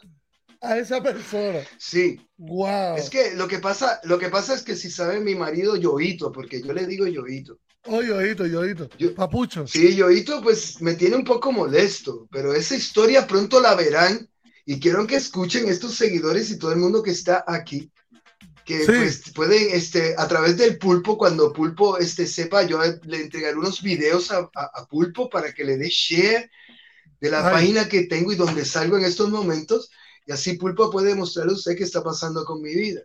[0.61, 1.59] a esa persona.
[1.77, 2.19] Sí.
[2.37, 2.95] Wow.
[2.95, 6.31] Es que lo que pasa, lo que pasa es que si sabe mi marido Yoito,
[6.31, 7.59] porque yo le digo Yoito.
[7.85, 8.89] Oh, Yoito, Yoito.
[9.15, 9.67] Papucho.
[9.67, 14.29] Sí, Yoito, pues me tiene un poco molesto, pero esa historia pronto la verán
[14.65, 17.91] y quiero que escuchen estos seguidores y todo el mundo que está aquí
[18.65, 23.57] que pues, pueden, este, a través del pulpo, cuando pulpo este, sepa, yo le entregaré
[23.57, 26.49] unos videos a, a, pulpo para que le dé share
[27.19, 29.89] de la página que tengo y donde salgo en estos momentos,
[30.25, 33.01] y así pulpo puede mostrarle a usted qué está pasando con mi vida.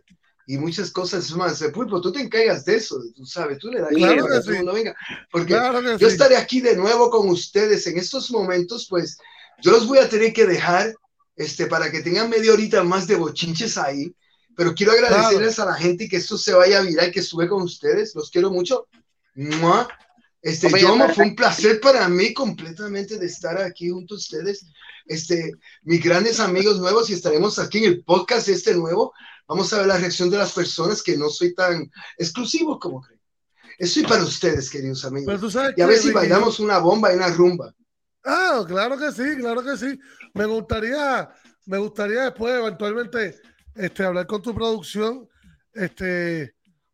[0.49, 1.61] Y muchas cosas más.
[1.73, 4.65] Pulpo, tú te encargas de eso, tú sabes, tú le das claro que sí.
[4.73, 4.95] venga.
[5.29, 5.53] Porque
[5.99, 9.17] yo estaré aquí de nuevo con ustedes en estos momentos, pues
[9.61, 10.95] yo los voy a tener que dejar
[11.35, 14.15] este, para que tengan media horita más de bochinches ahí
[14.57, 17.61] pero quiero agradecerles a la gente que esto se vaya a virar, que estuve con
[17.61, 18.15] ustedes.
[18.15, 18.87] Los quiero mucho.
[20.41, 24.65] Este, Yomo, fue un placer para mí completamente de estar aquí junto a ustedes.
[25.05, 25.51] Este,
[25.83, 29.13] mis grandes amigos nuevos y estaremos aquí en el podcast este nuevo.
[29.47, 33.21] Vamos a ver la reacción de las personas que no soy tan exclusivo como creen.
[33.77, 35.53] Estoy para ustedes, queridos amigos.
[35.77, 37.71] y a ver si bailamos una bomba y una rumba.
[38.25, 39.99] Ah, claro que sí, claro que sí.
[40.33, 41.29] Me gustaría,
[41.67, 43.39] me gustaría después eventualmente
[43.77, 45.27] este, hablar con tu producción,
[45.73, 46.53] este,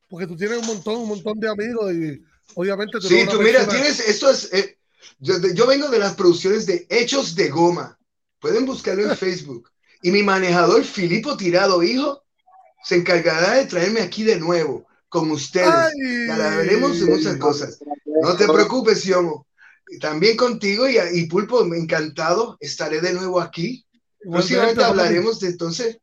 [0.09, 2.21] porque tú tienes un montón, un montón de amigos y
[2.55, 4.77] obviamente tú Sí, tú mira, tienes, esto es, eh,
[5.19, 7.97] yo, vengo de las producciones de Hechos de Goma,
[8.39, 9.69] pueden buscarlo en Facebook,
[10.01, 12.23] y mi manejador Filipo Tirado, hijo,
[12.83, 15.93] se encargará de traerme aquí de nuevo con ustedes.
[16.27, 17.79] Ya veremos en muchas cosas.
[18.05, 19.47] No te preocupes, Yomo.
[20.01, 23.85] También contigo y, y Pulpo, encantado, estaré de nuevo aquí.
[24.19, 25.99] Próximamente hablaremos de entonces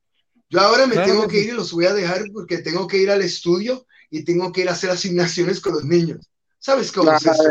[0.50, 3.10] yo ahora me tengo que, ir y los voy a dejar porque tengo que ir
[3.10, 6.28] al estudio y tengo que ir a hacer asignaciones con los niños.
[6.58, 7.44] ¿Sabes cómo es eso?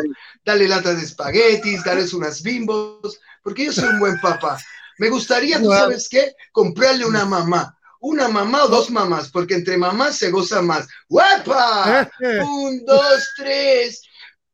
[0.46, 4.60] Dale latas de espaguetis, darles unas bimbos, porque yo soy un buen papá.
[5.00, 6.36] Me gustaría, ¿tú sabes qué?
[6.52, 7.76] Comprarle una mamá.
[8.02, 10.88] Una mamá o dos mamás, porque entre mamás se goza más.
[11.08, 12.10] ¡Guapa!
[12.20, 14.02] Un, dos, tres.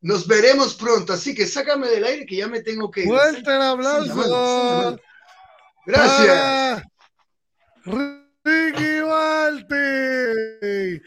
[0.02, 3.08] Nos veremos pronto, así que sácame del aire que ya me tengo que ir.
[3.08, 5.00] Fuerte el aplauso.
[5.86, 6.84] Gracias.
[8.46, 11.02] Ricky Martin.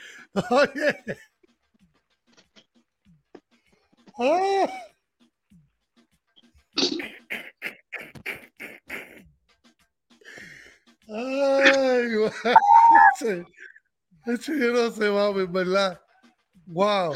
[0.51, 1.19] Oye.
[4.21, 4.67] Oh.
[11.11, 12.13] Ay,
[13.15, 13.47] ese,
[14.27, 16.01] ese yo no sé, mami, ¿verdad?
[16.67, 17.15] Wow.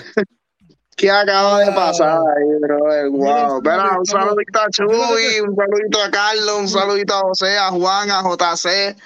[0.96, 2.78] ¿Qué acaba de pasar ahí, bro?
[3.10, 3.60] Wow.
[3.60, 8.10] Mira, un saludito a Chuy, un saludito a Carlos, un saludito a José, a Juan,
[8.10, 8.96] a JC.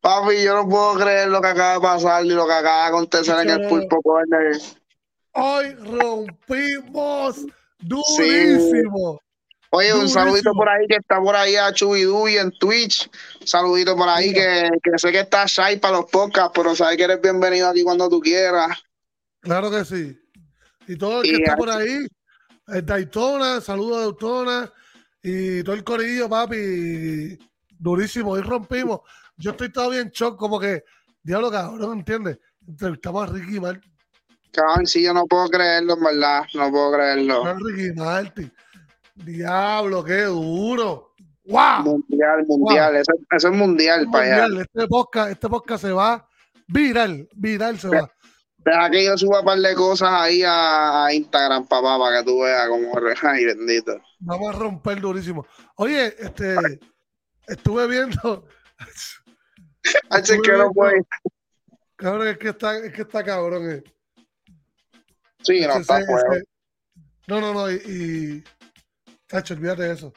[0.00, 2.88] Papi, yo no puedo creer lo que acaba de pasar ni lo que acaba de
[2.88, 4.56] acontecer en el Pulpo Corner.
[5.32, 7.46] Hoy rompimos
[7.78, 9.20] durísimo.
[9.72, 13.08] Oye, un saludito por ahí que está por ahí a Chubidui en Twitch.
[13.40, 16.96] Un saludito por ahí que, que, sé que está shy para los podcasts, pero sabes
[16.96, 18.82] que eres bienvenido aquí cuando tú quieras.
[19.40, 20.18] Claro que sí.
[20.88, 22.06] Y todo el que está por ahí,
[22.68, 24.72] el Daytona, saludos a Daytona
[25.22, 27.38] y todo el corillo, papi.
[27.80, 29.00] Durísimo, hoy rompimos
[29.40, 30.84] yo estoy todavía en shock, como que,
[31.22, 32.38] diablo, cabrón, ¿entiendes?
[32.66, 33.90] Entrevistamos a Ricky Martin.
[34.52, 37.54] Cabrón, sí, yo no puedo creerlo, en verdad, no puedo creerlo.
[37.54, 38.52] Ricky Martin.
[39.14, 41.14] Diablo, qué duro.
[41.46, 41.82] ¡Wow!
[41.82, 44.60] Mundial, mundial, Eso, es mundial, para allá.
[44.60, 46.28] Este podcast, este podcast se va
[46.68, 48.12] viral, viral se va.
[48.58, 52.40] Deja que yo suba un par de cosas ahí a, Instagram, papá, para que tú
[52.42, 52.92] veas cómo
[53.22, 53.98] ay, bendito.
[54.18, 55.46] Vamos a romper durísimo.
[55.76, 56.78] Oye, este,
[57.46, 58.46] estuve viendo,
[60.10, 61.02] H que no puede.
[61.96, 63.70] Cabrón, es que está, es que está cabrón.
[63.70, 63.82] Eh.
[65.42, 66.44] Sí, no, está ese,
[67.26, 68.44] No, no, no, y, y.
[69.26, 70.12] Tacho, olvídate de eso.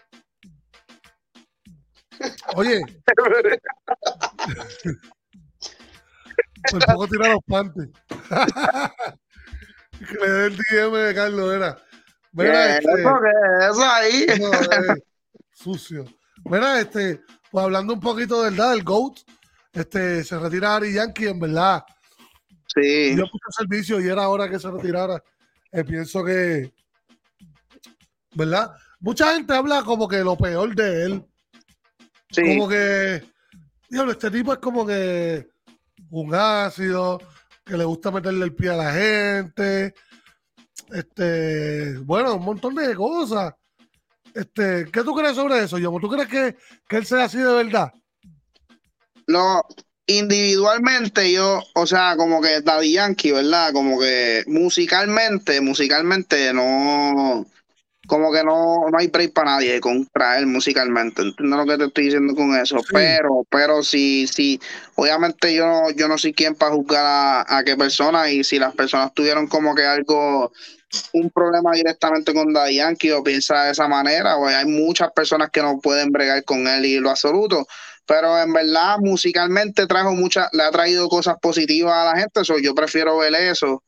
[2.55, 2.81] Oye.
[6.71, 7.89] Por poco tira los panties.
[9.99, 11.77] que le dé el DM de Carlos, era.
[12.31, 14.25] Mira, este, eso ahí.
[14.29, 15.03] Eh,
[15.51, 16.05] sucio.
[16.45, 17.21] Mira, este,
[17.51, 19.19] pues hablando un poquito de verdad, el GOAT,
[19.73, 21.83] este, se retira Ari Yankee, en verdad.
[22.67, 23.15] Sí.
[23.15, 25.23] Yo puse servicio y era hora que se retirara.
[25.71, 26.73] Eh, pienso que,
[28.35, 28.75] ¿verdad?
[28.99, 31.25] Mucha gente habla como que lo peor de él.
[32.31, 32.41] Sí.
[32.41, 33.23] Como que,
[33.89, 35.47] diablo, este tipo es como que
[36.09, 37.19] un ácido,
[37.65, 39.93] que le gusta meterle el pie a la gente.
[40.91, 43.53] Este, bueno, un montón de cosas.
[44.33, 45.99] Este, ¿Qué tú crees sobre eso, Yomo?
[45.99, 46.57] ¿Tú crees que,
[46.87, 47.91] que él sea así de verdad?
[49.27, 49.63] No,
[50.07, 53.71] individualmente yo, o sea, como que Daddy Yankee, ¿verdad?
[53.73, 57.45] Como que musicalmente, musicalmente no,
[58.07, 61.21] como que no, no hay break para nadie contra él musicalmente.
[61.21, 62.77] Entiendo lo que te estoy diciendo con eso.
[62.91, 64.59] Pero, pero sí, sí,
[64.95, 68.59] obviamente yo no, yo no soy quien para juzgar a, a qué persona y si
[68.59, 70.51] las personas tuvieron como que algo
[71.13, 75.49] un problema directamente con Daddy Yankee o piensa de esa manera, o hay muchas personas
[75.51, 77.65] que no pueden bregar con él y lo absoluto,
[78.05, 82.57] pero en verdad musicalmente trajo mucha, le ha traído cosas positivas a la gente, eso
[82.59, 83.83] yo prefiero ver eso.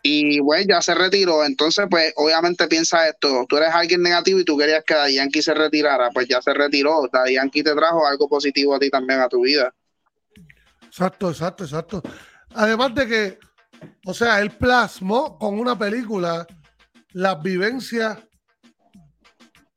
[0.00, 4.44] Y bueno, ya se retiró, entonces pues obviamente piensa esto, tú eres alguien negativo y
[4.44, 8.06] tú querías que Daddy Yankee se retirara, pues ya se retiró, Daddy Yankee te trajo
[8.06, 9.74] algo positivo a ti también a tu vida.
[10.86, 12.02] Exacto, exacto, exacto.
[12.54, 13.38] Además de que
[14.06, 16.46] o sea, él plasmó con una película
[17.12, 18.18] las vivencias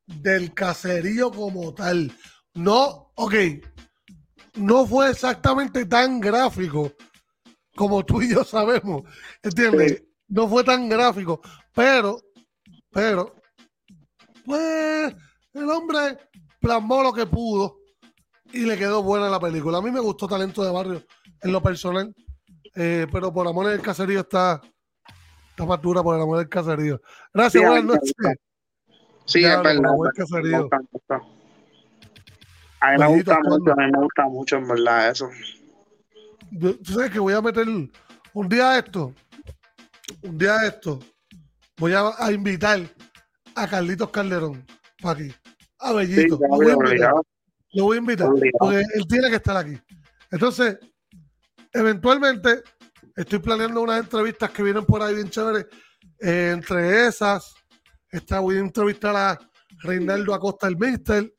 [0.06, 2.12] del caserío como tal.
[2.54, 3.34] No, ok,
[4.56, 6.92] no fue exactamente tan gráfico
[7.74, 9.02] como tú y yo sabemos,
[9.42, 10.04] ¿entiendes?
[10.28, 11.40] No fue tan gráfico,
[11.74, 12.20] pero,
[12.90, 13.34] pero,
[14.44, 15.14] pues
[15.54, 16.18] el hombre
[16.60, 17.78] plasmó lo que pudo
[18.52, 19.78] y le quedó buena la película.
[19.78, 21.02] A mí me gustó Talento de Barrio
[21.42, 22.14] en lo personal.
[22.74, 24.60] Eh, pero por amor del caserío está,
[25.50, 27.00] está más dura por el amor del caserío.
[27.32, 28.12] Gracias, buenas noches.
[29.26, 29.90] Sí, es verdad.
[30.14, 30.68] Caserío.
[32.80, 35.30] A mí me gusta mucho, a mí me gusta mucho, en verdad, eso.
[36.60, 39.14] Tú sabes que voy a meter un día esto,
[40.22, 40.98] un día esto,
[41.76, 42.80] voy a, invitar
[43.54, 44.66] a Carlitos Calderón
[45.00, 45.32] para aquí,
[45.78, 46.40] a Bellito.
[46.40, 47.12] lo, voy a invitar,
[47.72, 49.78] lo voy a invitar, porque él tiene que estar aquí.
[50.32, 50.78] Entonces,
[51.72, 52.62] eventualmente
[53.16, 55.66] estoy planeando unas entrevistas que vienen por ahí bien chéveres.
[56.20, 57.54] Eh, entre esas,
[58.10, 59.38] está, voy a entrevistar a
[59.80, 61.32] Reinaldo Acosta, el Mister.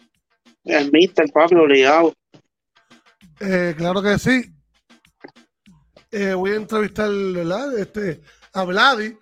[0.63, 2.13] El Mister, papi, obligado.
[3.39, 4.53] Eh, claro que sí.
[6.11, 7.77] Eh, voy a entrevistar, ¿verdad?
[7.77, 8.21] Este,
[8.53, 9.17] a Vladi.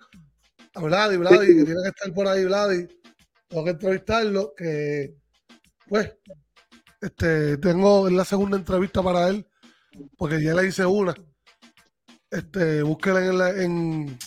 [0.74, 2.88] A Vladi, Vladi, que tiene que estar por ahí, Vladi.
[3.48, 5.14] Tengo que entrevistarlo, que
[5.86, 6.16] pues,
[7.00, 9.46] este, tengo la segunda entrevista para él
[10.16, 11.14] porque ya le hice una.
[12.30, 14.18] Este, búsquela en,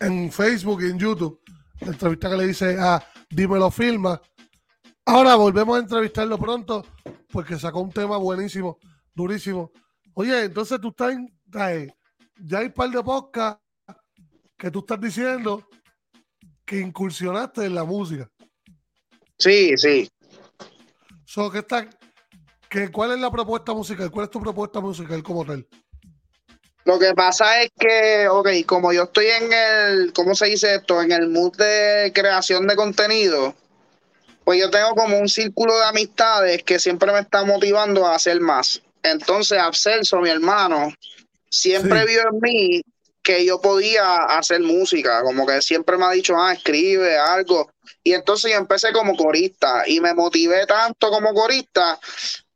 [0.00, 1.40] en, Facebook y en YouTube.
[1.80, 4.20] La entrevista que le hice a Dímelo Filma.
[5.06, 6.84] Ahora volvemos a entrevistarlo pronto
[7.30, 8.78] porque sacó un tema buenísimo,
[9.14, 9.70] durísimo.
[10.14, 11.32] Oye, entonces tú estás en,
[12.36, 13.62] ya hay un par de podcasts
[14.56, 15.66] que tú estás diciendo
[16.64, 18.30] que incursionaste en la música.
[19.38, 20.08] Sí, sí.
[21.24, 21.88] So, que está,
[22.92, 24.10] ¿Cuál es la propuesta musical?
[24.10, 25.66] ¿Cuál es tu propuesta musical como tal?
[26.84, 31.02] Lo que pasa es que, ok, como yo estoy en el, ¿cómo se dice esto?
[31.02, 33.54] En el mood de creación de contenido,
[34.44, 38.40] pues yo tengo como un círculo de amistades que siempre me está motivando a hacer
[38.40, 38.80] más.
[39.02, 40.92] Entonces, Abselso, mi hermano,
[41.50, 42.82] siempre vio en mí
[43.22, 47.70] que yo podía hacer música, como que siempre me ha dicho, ah, escribe algo.
[48.02, 51.98] Y entonces yo empecé como corista y me motivé tanto como corista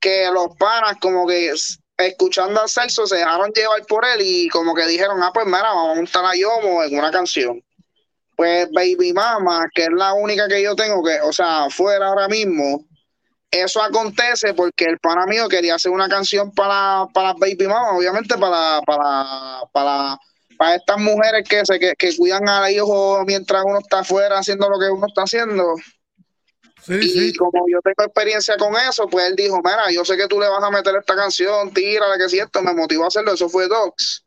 [0.05, 1.51] que los panas como que
[1.97, 5.63] escuchando a Celso se dejaron llevar por él y como que dijeron, ah, pues mira,
[5.63, 7.65] vamos a montar a Yomo en una canción.
[8.37, 12.29] Pues Baby Mama, que es la única que yo tengo que, o sea, fuera ahora
[12.29, 12.85] mismo,
[13.51, 18.37] eso acontece porque el pana mío quería hacer una canción para, para Baby Mama, obviamente
[18.37, 20.19] para, para, para,
[20.59, 24.69] para estas mujeres que, se, que, que cuidan a hijo mientras uno está afuera haciendo
[24.69, 25.77] lo que uno está haciendo
[26.89, 30.39] y como yo tengo experiencia con eso, pues él dijo, mira, yo sé que tú
[30.41, 33.49] le vas a meter esta canción, tírale que si esto me motivó a hacerlo, eso
[33.49, 34.25] fue Docs.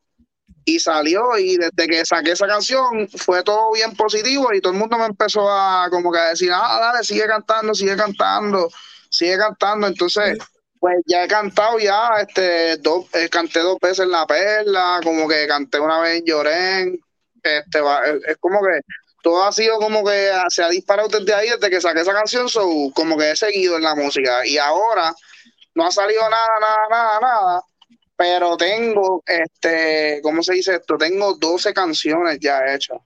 [0.65, 4.79] Y salió y desde que saqué esa canción fue todo bien positivo y todo el
[4.79, 8.69] mundo me empezó a como que a decir, ah, dale, sigue cantando, sigue cantando,
[9.09, 9.87] sigue cantando.
[9.87, 10.37] Entonces,
[10.79, 15.27] pues ya he cantado ya, este, dos, eh, canté dos veces en La Perla, como
[15.27, 16.99] que canté una vez en Llorén,
[17.41, 17.79] este,
[18.27, 18.81] es como que
[19.37, 22.47] todo ha sido como que se ha disparado desde ahí, desde que saqué esa canción,
[22.93, 24.45] como que he seguido en la música.
[24.47, 25.13] Y ahora
[25.75, 27.63] no ha salido nada, nada, nada, nada.
[28.15, 30.97] Pero tengo, este, ¿cómo se dice esto?
[30.97, 32.97] Tengo 12 canciones ya hechas.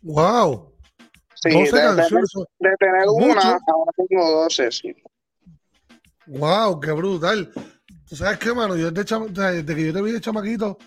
[0.00, 0.72] ¡Wow!
[1.34, 2.30] Sí, 12 de, canciones.
[2.58, 4.94] De, tener una, ahora tengo 12, sí.
[6.26, 6.80] ¡Wow!
[6.80, 7.52] ¡Qué brutal!
[8.08, 8.76] ¿Tú sabes qué, mano?
[8.76, 10.78] Yo desde, que yo te vi de chamaquito,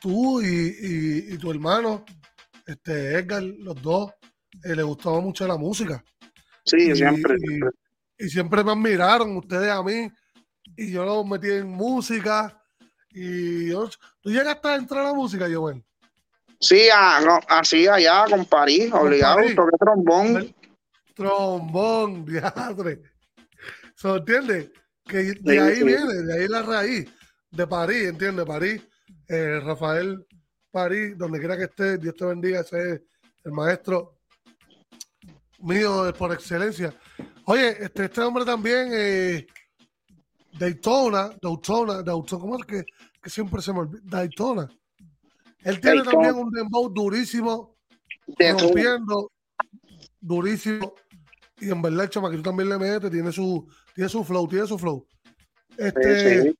[0.00, 2.04] tú y, y tu hermano
[2.68, 4.12] este Edgar, los dos,
[4.62, 6.04] eh, le gustaba mucho la música.
[6.64, 7.36] Sí, siempre,
[8.18, 8.62] y, siempre.
[8.62, 10.10] me admiraron ustedes a mí
[10.76, 12.62] y yo los metí en música.
[13.10, 13.88] Y yo,
[14.20, 15.82] ¿Tú llegaste a entrar a la música, Joel?
[16.60, 16.88] Sí,
[17.48, 20.54] así allá con París, obligado, toqué trombón.
[21.14, 23.00] Trombón, diadre.
[23.96, 24.72] ¿Se entiende?
[25.06, 27.10] Que de ahí viene, de ahí la raíz,
[27.50, 28.44] de París, ¿entiendes?
[28.44, 28.82] París,
[29.28, 30.26] eh, Rafael
[30.78, 33.00] París, donde quiera que esté, Dios te bendiga, ese es
[33.44, 34.14] el maestro
[35.60, 36.94] mío por excelencia.
[37.46, 39.46] Oye, este, este hombre también, eh,
[40.56, 42.84] Daytona, Daytona, Daytona, ¿cómo es que,
[43.20, 44.00] que siempre se me olvida?
[44.04, 44.68] Daytona.
[45.64, 47.76] Él tiene también un dembow durísimo,
[48.38, 49.32] rompiendo,
[50.20, 50.94] durísimo.
[51.60, 54.78] Y en verdad, el tú también le metes, tiene su, tiene su flow, tiene su
[54.78, 55.04] flow.
[55.76, 56.54] Este,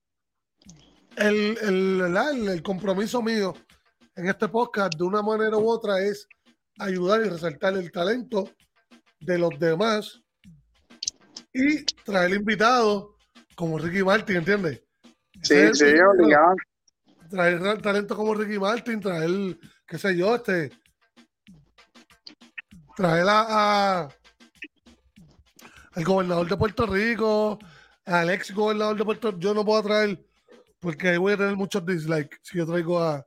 [1.15, 3.53] El, el, el, compromiso mío
[4.19, 6.27] en este podcast, de una manera u otra, es
[6.77, 8.49] ayudar y resaltar el talento
[9.21, 10.21] de los demás
[11.53, 13.15] y traer invitados
[13.55, 14.83] como Ricky Martin, ¿entiendes?
[15.41, 16.55] Sí, sí, obligado.
[17.29, 19.57] Traer talento como Ricky Martin, traer,
[19.87, 20.69] qué sé yo, este.
[22.97, 24.09] Traer a,
[25.93, 27.57] al gobernador de Puerto Rico,
[28.03, 29.39] al ex gobernador de Puerto Rico.
[29.39, 30.19] Yo no puedo traer,
[30.81, 33.25] porque ahí voy a tener muchos dislikes si yo traigo a,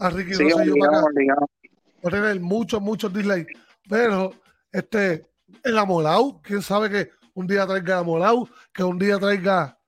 [0.00, 1.02] a Ricky sí, Rosselló para
[2.02, 3.52] Voy a tener muchos, muchos dislikes.
[3.88, 4.32] Pero,
[4.72, 5.26] este,
[5.62, 9.78] el amolao, quién sabe que un día traiga amolao, que un día traiga,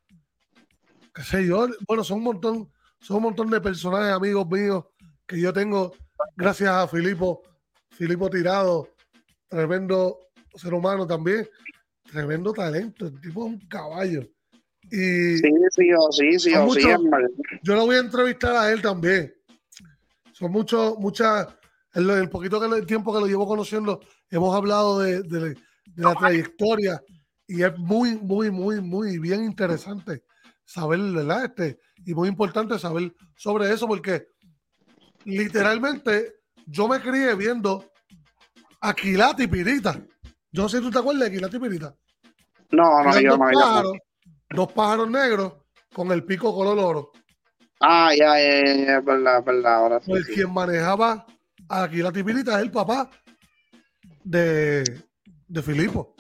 [1.15, 4.85] qué sé yo, bueno, son un montón, son un montón de personajes, amigos míos,
[5.27, 5.95] que yo tengo,
[6.37, 7.43] gracias a Filipo,
[7.91, 8.89] Filipo Tirado,
[9.49, 10.19] tremendo
[10.55, 11.49] ser humano también,
[12.11, 14.29] tremendo talento, el tipo es un caballo.
[14.91, 16.89] Y sí, sí, sí, sí, sí,
[17.63, 19.33] yo lo voy a entrevistar a él también.
[20.43, 21.47] Son muchos, muchas,
[21.95, 25.57] en el poquito que el tiempo que lo llevo conociendo, hemos hablado de, de,
[25.95, 27.01] la trayectoria
[27.47, 30.25] y es muy, muy, muy, muy bien interesante
[30.65, 31.45] saber, ¿verdad?
[31.45, 34.31] Este, y muy importante saber sobre eso porque
[35.27, 37.93] literalmente yo me crié viendo
[38.81, 39.93] Aquilata y Pirita.
[40.51, 41.95] Yo no sé si tú te acuerdas de Aquilata y Pirita.
[42.73, 43.93] No, no, yo dos, pájaros,
[44.51, 45.53] dos pájaros negros
[45.95, 47.13] con el pico color oro.
[47.83, 49.75] Ah, ya, ya, ya, es verdad, es verdad.
[49.75, 51.27] Ahora sí, pues quien manejaba
[51.69, 53.11] Aquilata y Pirita es el papá
[54.23, 54.85] de,
[55.49, 56.15] de Filipo.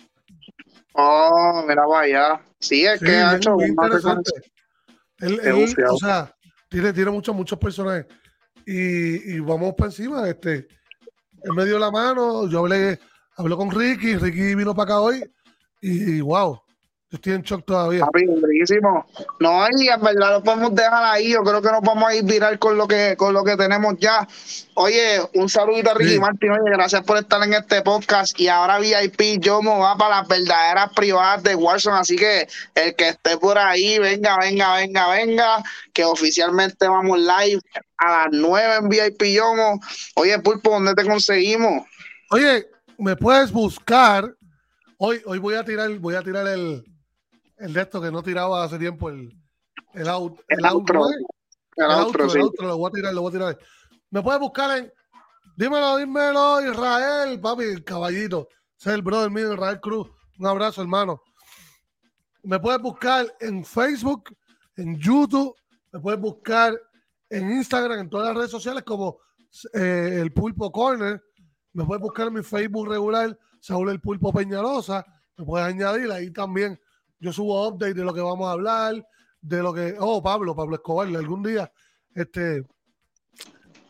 [0.95, 2.41] Oh, mira, vaya.
[2.59, 4.31] Sí, es que ha hecho muy interesante.
[5.19, 6.35] Él, él o sea,
[6.69, 8.07] tiene, tiene muchos, muchos personajes.
[8.67, 10.29] Y, y vamos para encima.
[10.29, 12.99] Este, él me dio la mano, yo hablé,
[13.37, 15.25] hablé con Ricky, Ricky vino para acá hoy.
[15.81, 16.62] Y, y wow,
[17.13, 18.05] estoy en shock todavía.
[19.41, 21.33] No, y en verdad lo podemos dejar ahí.
[21.33, 23.95] Yo creo que nos vamos a ir viral con lo que, con lo que tenemos
[23.99, 24.27] ya.
[24.75, 26.53] Oye, un saludito a Ricky Martín.
[26.53, 28.39] Oye, gracias por estar en este podcast.
[28.41, 31.99] Y ahora VIP, yo me voy para las verdaderas privadas de Warzone.
[31.99, 35.63] Así que el que esté por ahí, venga, venga, venga, venga.
[35.93, 37.61] Que oficialmente vamos live
[37.99, 39.81] a las 9 en VIP Yomo.
[40.17, 41.87] Oye, Pulpo, ¿dónde te conseguimos?
[42.31, 44.35] Oye, me puedes buscar.
[44.97, 46.85] Hoy, hoy voy a tirar, voy a tirar el,
[47.63, 49.35] el de esto que no tiraba hace tiempo, el,
[49.95, 51.07] el, out, el, outro.
[51.77, 53.59] El, outro, el outro, lo voy a tirar, lo voy a tirar.
[54.11, 54.93] Me puedes buscar en
[55.55, 58.49] Dímelo, dímelo, Israel, papi, el caballito.
[58.79, 60.09] Ese es el brother mío, Israel Cruz.
[60.39, 61.23] Un abrazo, hermano.
[62.43, 64.35] Me puedes buscar en Facebook,
[64.77, 65.55] en YouTube,
[65.93, 66.75] me puedes buscar
[67.29, 69.19] en Instagram, en todas las redes sociales como
[69.75, 71.23] eh, el Pulpo Corner.
[71.75, 75.05] Me puedes buscar en mi Facebook regular, Saúl el Pulpo Peñalosa.
[75.37, 76.81] Me puedes añadir ahí también
[77.23, 79.07] yo subo update de lo que vamos a hablar,
[79.41, 81.73] de lo que, oh, Pablo, Pablo Escobar, algún día,
[82.16, 82.66] este,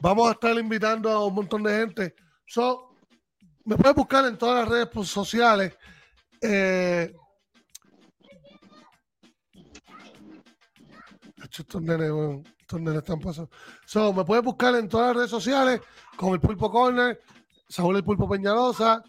[0.00, 2.14] vamos a estar invitando a un montón de gente.
[2.46, 2.94] So,
[3.64, 5.74] me puedes buscar en todas las redes sociales.
[6.42, 7.14] Eh,
[11.42, 12.10] estos nenes
[12.96, 13.50] están pasando.
[13.86, 15.80] So, me puedes buscar en todas las redes sociales
[16.18, 17.18] con el Pulpo Corner,
[17.66, 19.02] Saúl el Pulpo Peñalosa.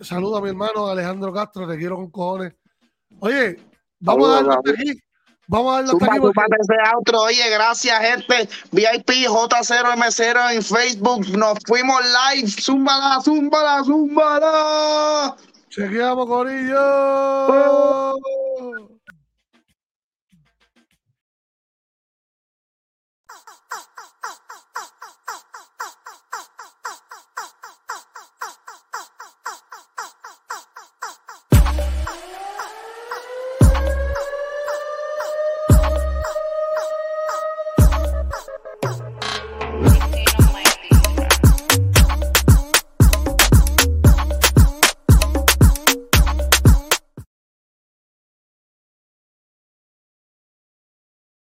[0.00, 2.54] Saludo a mi hermano Alejandro Castro, te quiero con cojones.
[3.22, 3.56] Oye,
[4.00, 5.00] vamos a darle hasta aquí.
[5.46, 6.54] Vamos a darle hasta aquí.
[6.60, 7.20] ese outro.
[7.20, 8.48] Oye, gracias, gente.
[8.72, 11.28] VIP J0M0 en Facebook.
[11.38, 12.48] Nos fuimos live.
[12.48, 15.36] Zúmbala, zúmbala, zúmbala.
[15.70, 18.18] Chequeamos, Corillo.